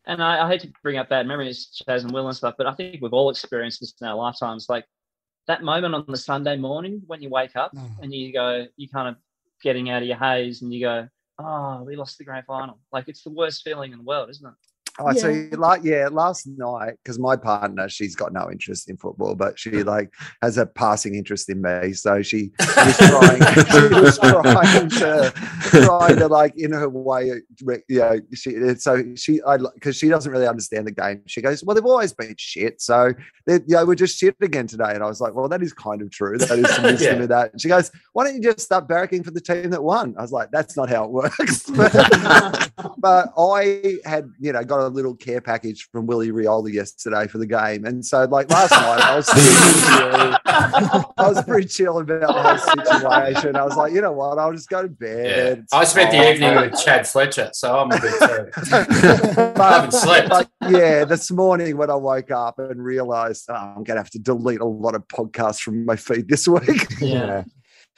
[0.05, 2.65] And I, I hate to bring up bad memories, Chas and Will and stuff, but
[2.65, 4.67] I think we've all experienced this in our lifetimes.
[4.69, 4.85] Like
[5.47, 7.89] that moment on the Sunday morning when you wake up Oh.
[8.01, 9.15] and you go, you kind of
[9.61, 11.07] getting out of your haze and you go,
[11.39, 12.79] oh, we lost the grand final.
[12.91, 14.53] Like it's the worst feeling in the world, isn't it?
[14.99, 15.21] I Yeah.
[15.21, 15.49] see.
[15.51, 19.69] Like, yeah, last night because my partner, she's got no interest in football, but she
[19.69, 19.85] mm.
[19.85, 21.93] like has a passing interest in me.
[21.93, 23.41] So she was trying.
[23.65, 27.41] she was trying to trying to like in her way.
[27.87, 31.21] You know, she so she I because she doesn't really understand the game.
[31.27, 33.13] She goes, "Well, they've always been shit, so
[33.45, 35.73] they, you know, we're just shit again today." And I was like, "Well, that is
[35.73, 36.37] kind of true.
[36.37, 37.23] That is some wisdom Yeah.
[37.23, 39.83] in that." And she goes, "Why don't you just start barracking for the team that
[39.83, 41.69] won?" I was like, "That's not how it works."
[42.97, 47.37] but I had, you know, got a little care package from Willie Rioli yesterday for
[47.37, 49.47] the game, and so like last night, I was pretty
[49.87, 51.11] chill.
[51.17, 53.55] I was pretty chill about the whole situation.
[53.55, 55.59] I was like, you know what, I'll just go to bed.
[55.59, 56.31] It's I spent the oh.
[56.31, 58.73] evening with Chad Fletcher, so I'm a bit too.
[58.73, 58.85] Uh,
[59.55, 60.29] but- I haven't slept.
[60.29, 64.09] but yeah, this morning when I woke up and realized oh, I'm going to have
[64.11, 66.87] to delete a lot of podcasts from my feed this week.
[66.99, 67.43] Yeah.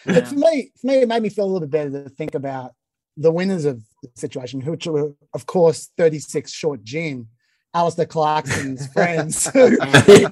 [0.06, 2.36] But for me, for me, it made me feel a little bit better to think
[2.36, 2.72] about
[3.20, 7.28] the winners of the situation, which were, of course, 36 short Jim,
[7.74, 9.44] Alastair Clarkson's friends.
[9.54, 10.32] He's been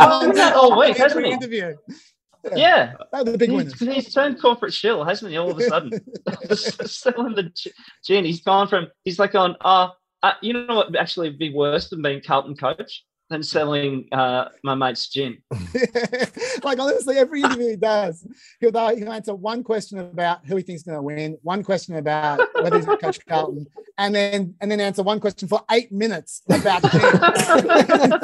[0.00, 1.32] all week, hasn't he?
[1.32, 1.74] Interview.
[2.54, 2.92] Yeah.
[3.12, 3.96] They're the big He's, winners.
[3.96, 5.38] he's turned corporate shill, hasn't he?
[5.38, 5.92] All of a sudden,
[6.54, 7.72] selling the gi-
[8.04, 8.24] gin.
[8.24, 9.56] He's gone from he's like on.
[9.62, 9.88] Uh,
[10.22, 10.88] uh, you know what?
[10.88, 15.38] would Actually, be worse than being Carlton coach than selling uh, my mate's gin.
[16.62, 18.26] like honestly, every interview he does,
[18.60, 21.96] he'll, he'll answer one question about who he thinks is going to win, one question
[21.96, 23.66] about whether he's going to coach Carlton,
[23.98, 27.00] and then and then answer one question for eight minutes about gin.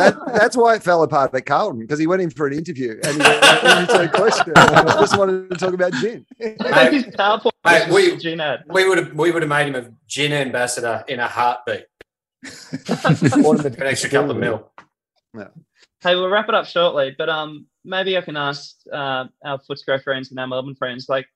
[0.00, 2.98] That, that's why it fell apart at Carlton because he went in for an interview
[3.04, 4.52] and he went, "Let me take a question.
[4.56, 6.24] I just wanted to talk about gin.
[6.40, 8.42] I think his PowerPoint Mate, was we- gin.
[8.68, 11.84] We would have we would have made him a gin ambassador in a heartbeat.
[12.78, 14.70] An extra couple of mil.
[16.02, 20.02] Hey, we'll wrap it up shortly, but um, maybe I can ask uh, our Footscray
[20.02, 21.26] friends and our Melbourne friends, like,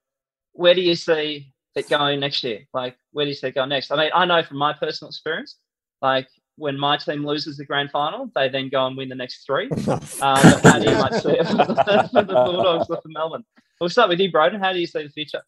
[0.53, 2.61] where do you see it going next year?
[2.73, 3.91] Like, where do you see it going next?
[3.91, 5.57] I mean, I know from my personal experience,
[6.01, 9.45] like when my team loses the grand final, they then go and win the next
[9.47, 9.69] three.
[10.23, 13.45] Um, how do you might see it for the, for the Bulldogs or for Melbourne?
[13.81, 14.61] We'll start with you, Broden.
[14.61, 15.43] How do you see the future?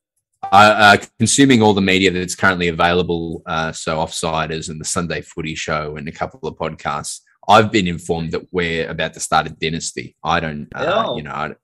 [0.53, 5.55] uh, consuming all the media that's currently available, uh, so Offsiders and the Sunday Footy
[5.55, 7.20] Show and a couple of podcasts.
[7.49, 10.16] I've been informed that we're about to start a dynasty.
[10.24, 11.16] I don't, uh, Oh.
[11.16, 11.55] you know, I,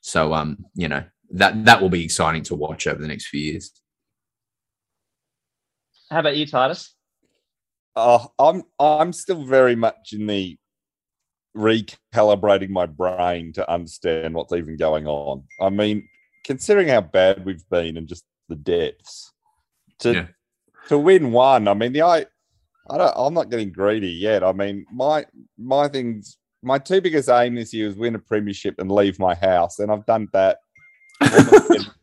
[0.00, 3.40] so um, you know that that will be exciting to watch over the next few
[3.40, 3.72] years.
[6.10, 6.94] How about you, Titus?
[7.96, 10.56] Oh, I'm I'm still very much in the
[11.56, 15.44] recalibrating my brain to understand what's even going on.
[15.60, 16.08] I mean,
[16.44, 19.32] considering how bad we've been and just the depths,
[20.00, 20.26] to Yeah.
[20.88, 21.68] to win one.
[21.68, 22.02] I mean, the
[22.90, 23.12] I don't.
[23.16, 24.42] I'm not getting greedy yet.
[24.42, 25.24] I mean, my
[25.58, 26.38] my things.
[26.62, 29.92] My two biggest aim this year is win a premiership and leave my house, and
[29.92, 30.58] I've done that.
[31.20, 31.46] I'm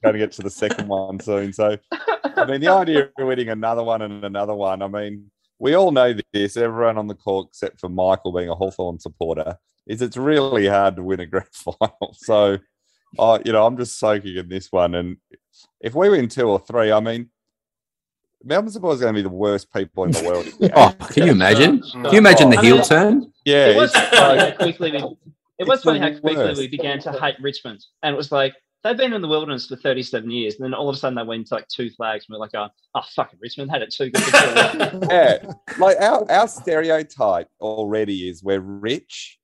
[0.03, 1.51] going to get to the second one soon.
[1.51, 4.83] So, I mean, the idea of winning another one and another one.
[4.83, 6.57] I mean, we all know this.
[6.57, 9.57] Everyone on the court, except for Michael, being a Hawthorn supporter,
[9.87, 12.15] is it's really hard to win a grand final.
[12.17, 12.57] So,
[13.19, 14.95] uh, you know, I'm just soaking in this one.
[14.95, 15.17] And
[15.79, 17.29] if we win two or three, I mean,
[18.43, 20.47] Melbourne supporters are going to be the worst people in the world.
[20.75, 21.83] Oh, can you imagine?
[21.83, 23.33] Sure, Can you imagine the I heel mean, turn?
[23.45, 24.97] Yeah, it was funny like- how quickly we,
[25.59, 26.59] it was funny how quickly worst.
[26.59, 29.75] we began to hate Richmond, and it was like they've been in the wilderness for
[29.75, 32.33] 37 years, and then all of a sudden they went to like two flags, and
[32.33, 34.25] we're like, oh, oh fucking Richmond had it too good.
[34.25, 35.37] before yeah,
[35.77, 39.37] like our, our stereotype already is we're rich,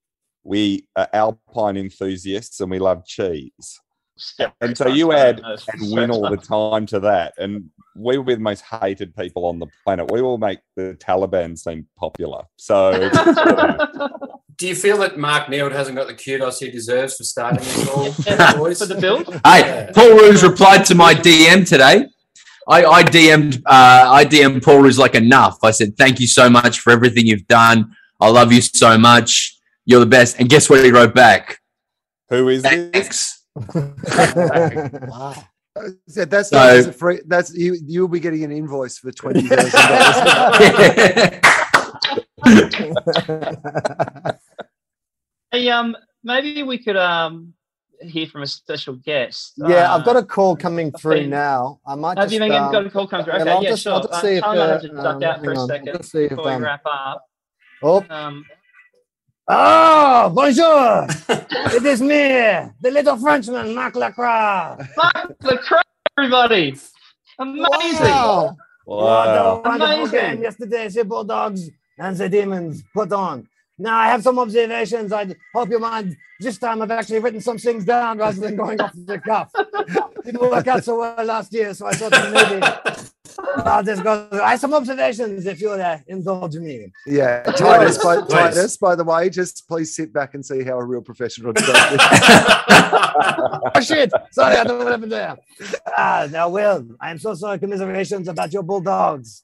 [0.44, 3.80] we are alpine enthusiasts, and we love cheese.
[4.62, 8.36] And so you add and win all the time to that, and we will be
[8.36, 10.12] the most hated people on the planet.
[10.12, 12.44] We will make the Taliban seem popular.
[12.58, 13.10] So
[14.58, 17.88] Do you feel that Mark Neeld hasn't got the kudos he deserves for starting this
[17.90, 19.28] all, for the build.
[19.46, 22.08] Hey, Paul Roos replied to my DM today.
[22.68, 25.60] I, I DM'd uh, I DM'd Paul Roos like enough.
[25.64, 27.96] I said, Thank you so much for everything you've done.
[28.20, 29.58] I love you so much.
[29.86, 30.40] You're the best.
[30.40, 31.60] And guess what he wrote back?
[32.30, 33.37] who is this?
[33.62, 35.08] Thanks.
[35.10, 35.34] Wow.
[36.08, 37.20] So that's So- not just a free.
[37.28, 37.78] That's you.
[37.86, 41.40] You'll be getting an invoice for twenty thousand dollars.
[45.52, 47.54] Hey, um, maybe we could um
[48.02, 49.54] hear from a special guest.
[49.58, 51.80] yeah, I've got Uh, a call coming through been- now.
[51.86, 52.34] I might Have just.
[52.34, 53.36] you been um, got a call coming through?
[53.36, 53.94] yeah, Okay, I'll yeah, just- sure.
[53.94, 55.60] I'll just Uh, see if, I have uh, to duck um, out for hang a
[55.62, 57.24] on, second I'll just see if, before we um, wrap up.
[57.82, 58.46] Oh, Um,
[59.50, 61.08] Oh, bonjour.
[61.30, 62.18] it is me,
[62.82, 64.76] the little Frenchman, Marc Lacroix.
[64.98, 65.80] Mark Lacroix,
[66.18, 66.76] everybody!
[67.40, 68.02] Amazing!
[68.02, 68.58] Wow.
[68.84, 70.20] What a wonderful Amazing.
[70.20, 73.48] game yesterday, the Bulldogs and the Demons put on.
[73.78, 75.14] Now, I have some observations.
[75.14, 76.18] I hope you mind.
[76.42, 79.52] This time, I've actually written some things down rather than going off the cuff.
[80.26, 82.60] Didn't work out so well last year, so I thought maybe
[83.40, 84.28] I'll just go.
[84.32, 86.92] I have some observations if you'll uh, indulge me.
[87.06, 87.98] Yeah, Titus.
[88.04, 88.30] By, Please.
[88.30, 88.78] Titus.
[88.78, 92.02] By the way, just please sit back and see how a real professional does this.
[93.76, 94.12] Oh shit!
[94.32, 95.38] Sorry, I don't know what happened there.
[95.98, 97.58] Ah, now, Will, I am so sorry.
[97.58, 99.44] Commiserations about your Bulldogs.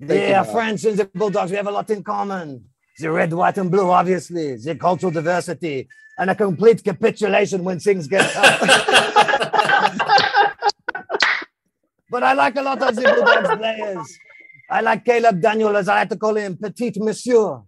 [0.00, 0.52] They you, are Mark.
[0.52, 1.50] French and the Bulldogs.
[1.50, 2.64] We have a lot in common.
[2.98, 4.56] The red, white, and blue, obviously.
[4.56, 5.88] The cultural diversity
[6.18, 8.60] and a complete capitulation when things get tough.
[12.12, 14.18] but I like a lot of the Bulldogs players.
[14.70, 17.62] I like Caleb Daniel, as I like to call him, Petit Monsieur.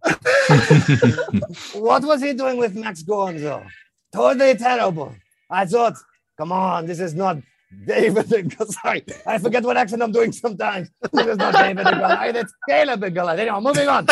[1.86, 3.66] what was he doing with Max Gonzo?
[4.12, 5.14] Totally terrible.
[5.50, 5.94] I thought,
[6.36, 7.38] come on, this is not
[7.86, 10.90] David and Sorry, I forget what accent I'm doing sometimes.
[11.12, 13.40] This is not David and Goliath, it's Caleb and Goliath.
[13.40, 14.06] Anyhow, moving on.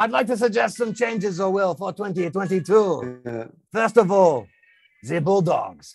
[0.00, 3.50] I'd like to suggest some changes, or will, for 2022.
[3.72, 4.46] First of all,
[5.04, 5.94] the Bulldogs.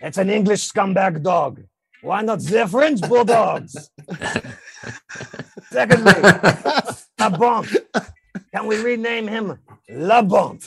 [0.00, 1.62] It's an English scumbag dog.
[2.02, 3.90] Why not the French Bulldogs?
[5.70, 6.12] Secondly,
[7.18, 7.66] a bomb.
[8.52, 10.58] Can we rename him La Bomb?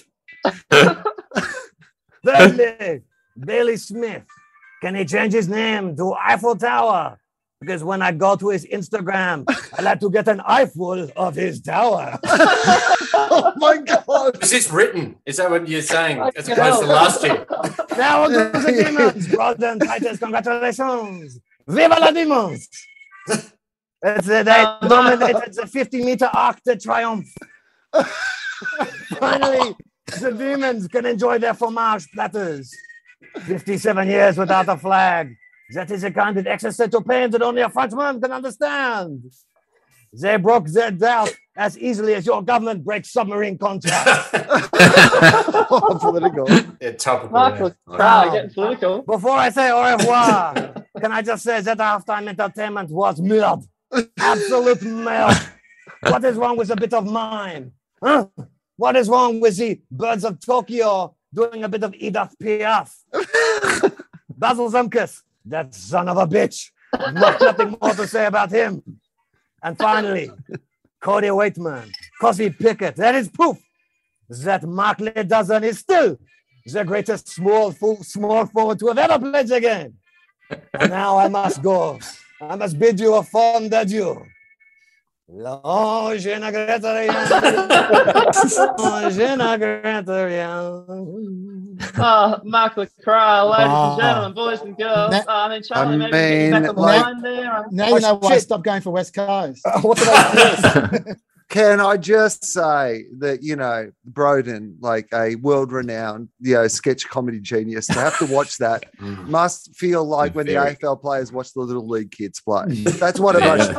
[2.25, 3.01] Thirdly,
[3.37, 4.23] Bailey Smith.
[4.81, 7.17] Can he change his name to Eiffel Tower?
[7.59, 9.43] Because when I go to his Instagram,
[9.77, 12.17] I like to get an eyeful of his tower.
[13.15, 14.43] oh my god!
[14.43, 15.15] Is this written?
[15.25, 16.19] Is that what you're saying?
[16.35, 17.45] As Fucking opposed to last year?
[17.97, 19.27] Now we'll go to the demons.
[19.35, 21.39] Brothers Titus, congratulations.
[21.67, 22.69] Viva la demons!
[24.07, 25.35] It's a, they dominate.
[25.47, 27.33] It's a 50 meter arc de triomphe.
[29.19, 29.75] Finally,
[30.19, 32.71] the demons can enjoy their fromage platters.
[33.41, 35.35] 57 years without a flag.
[35.73, 39.23] That is a kind of existential pain that only a Frenchman can understand.
[40.19, 44.29] They broke their doubt as easily as your government breaks submarine contracts.
[45.69, 46.49] Political.
[46.81, 47.29] Yeah, topical.
[47.31, 47.95] Michael yeah.
[47.95, 49.01] Crow getting political.
[49.07, 53.67] Before I say au revoir, can I just say that halftime entertainment was murd.
[54.17, 55.49] Absolute murd.
[56.03, 57.71] What is wrong with a bit of mime?
[58.03, 58.27] Huh?
[58.77, 62.91] What is wrong with the birds of Tokyo doing a bit of Edith Piaf?
[64.29, 66.71] Basil Zempilas, that son of a bitch.
[66.93, 68.83] Not, nothing more to say about him.
[69.65, 70.29] And finally,
[71.01, 71.91] Cody Weightman,
[72.21, 72.95] Cosby Pickett.
[72.97, 73.57] That is proof
[74.43, 76.19] that Mark Dozen is still
[76.67, 79.93] the greatest small small forward to have ever played the game.
[80.87, 81.99] Now I must go.
[82.39, 84.23] I must bid you a fond adieu.
[85.27, 86.93] Longe na greta
[88.77, 90.85] Longe na greta
[91.97, 93.91] Oh, Mark LaCroix, ladies Ah.
[93.91, 95.11] and gentlemen, boys and girls.
[95.11, 97.21] Na- Oh, I mean, Charlie, I maybe get you mean, back on the like- line
[97.21, 97.65] there.
[97.71, 99.61] Now Oh, you know why I stopped going for West Coast.
[99.65, 101.15] Uh, what did I?
[101.49, 107.39] Can I just say that you know Broden, like a world-renowned, you know, sketch comedy
[107.39, 109.27] genius, to have to watch that Mm.
[109.29, 112.65] must feel like when the AFL players watch the little league kids play.
[112.67, 113.55] That's what it Yeah.
[113.57, 113.71] must.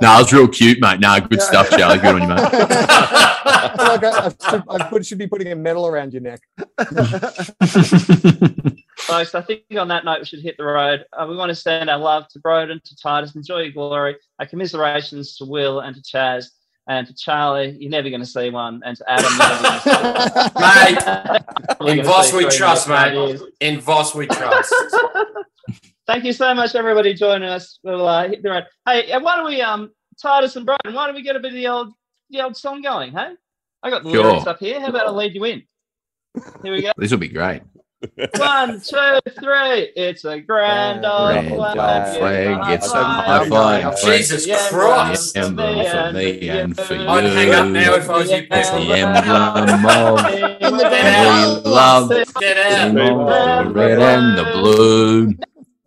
[0.00, 1.00] No, it was real cute, mate.
[1.00, 1.98] No, good stuff, Charlie.
[1.98, 2.40] Good on you, mate.
[2.42, 6.40] I like I, I should, I put, should be putting a medal around your neck.
[8.98, 11.04] Folks, I think on that note, we should hit the road.
[11.12, 14.16] Uh, we want to send our love to Broden, to Titus, enjoy your glory.
[14.38, 16.50] Our commiserations to Will and to Chas
[16.88, 17.76] and to Charlie.
[17.78, 18.82] You're never going to see one.
[18.84, 20.58] And to Adam, you're never going to see
[21.78, 21.94] one.
[21.94, 23.40] Mate, in Voss we trust, mate.
[23.60, 24.74] In Voss we trust.
[26.12, 27.78] Thank you so much, everybody, joining us.
[27.82, 28.64] We'll uh, hit the road.
[28.86, 29.90] Hey, uh, why don't we, um,
[30.20, 31.94] Titus and Broden, why don't we get a bit of the old,
[32.28, 33.12] the old song going?
[33.12, 33.30] Hey,
[33.82, 34.24] I got the Sure.
[34.24, 34.78] lyrics up here.
[34.78, 35.62] How about I lead you in?
[36.62, 36.92] Here we go.
[36.98, 37.62] this will be great.
[38.36, 39.88] One, two, three.
[39.96, 41.78] It's a grand old Grand flag.
[41.78, 44.18] old flag, it's a high flying flag.
[44.20, 45.32] Jesus Yeah, Christ.
[45.32, 47.08] The emblem for me and for you.
[47.08, 50.24] I'd hang up now if I was you It's the emblem of
[51.64, 52.92] we love Get out.
[52.92, 55.34] the red and the blue.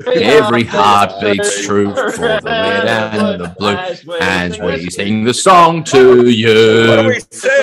[0.04, 4.18] Every heart beats true for the red and the blue.
[4.20, 7.22] As we sing the song to you.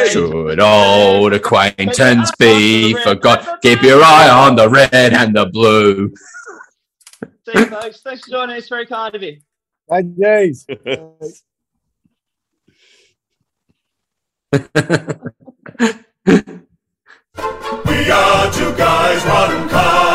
[0.09, 3.61] Should old acquaintance be forgot?
[3.61, 6.09] Keep your eye on the red and the blue.
[7.45, 8.01] See you, folks.
[8.01, 8.69] Thanks for joining us.
[8.69, 9.37] Very kind of you.
[9.91, 10.65] Hey, jeez.
[17.35, 20.12] We are two guys, one car.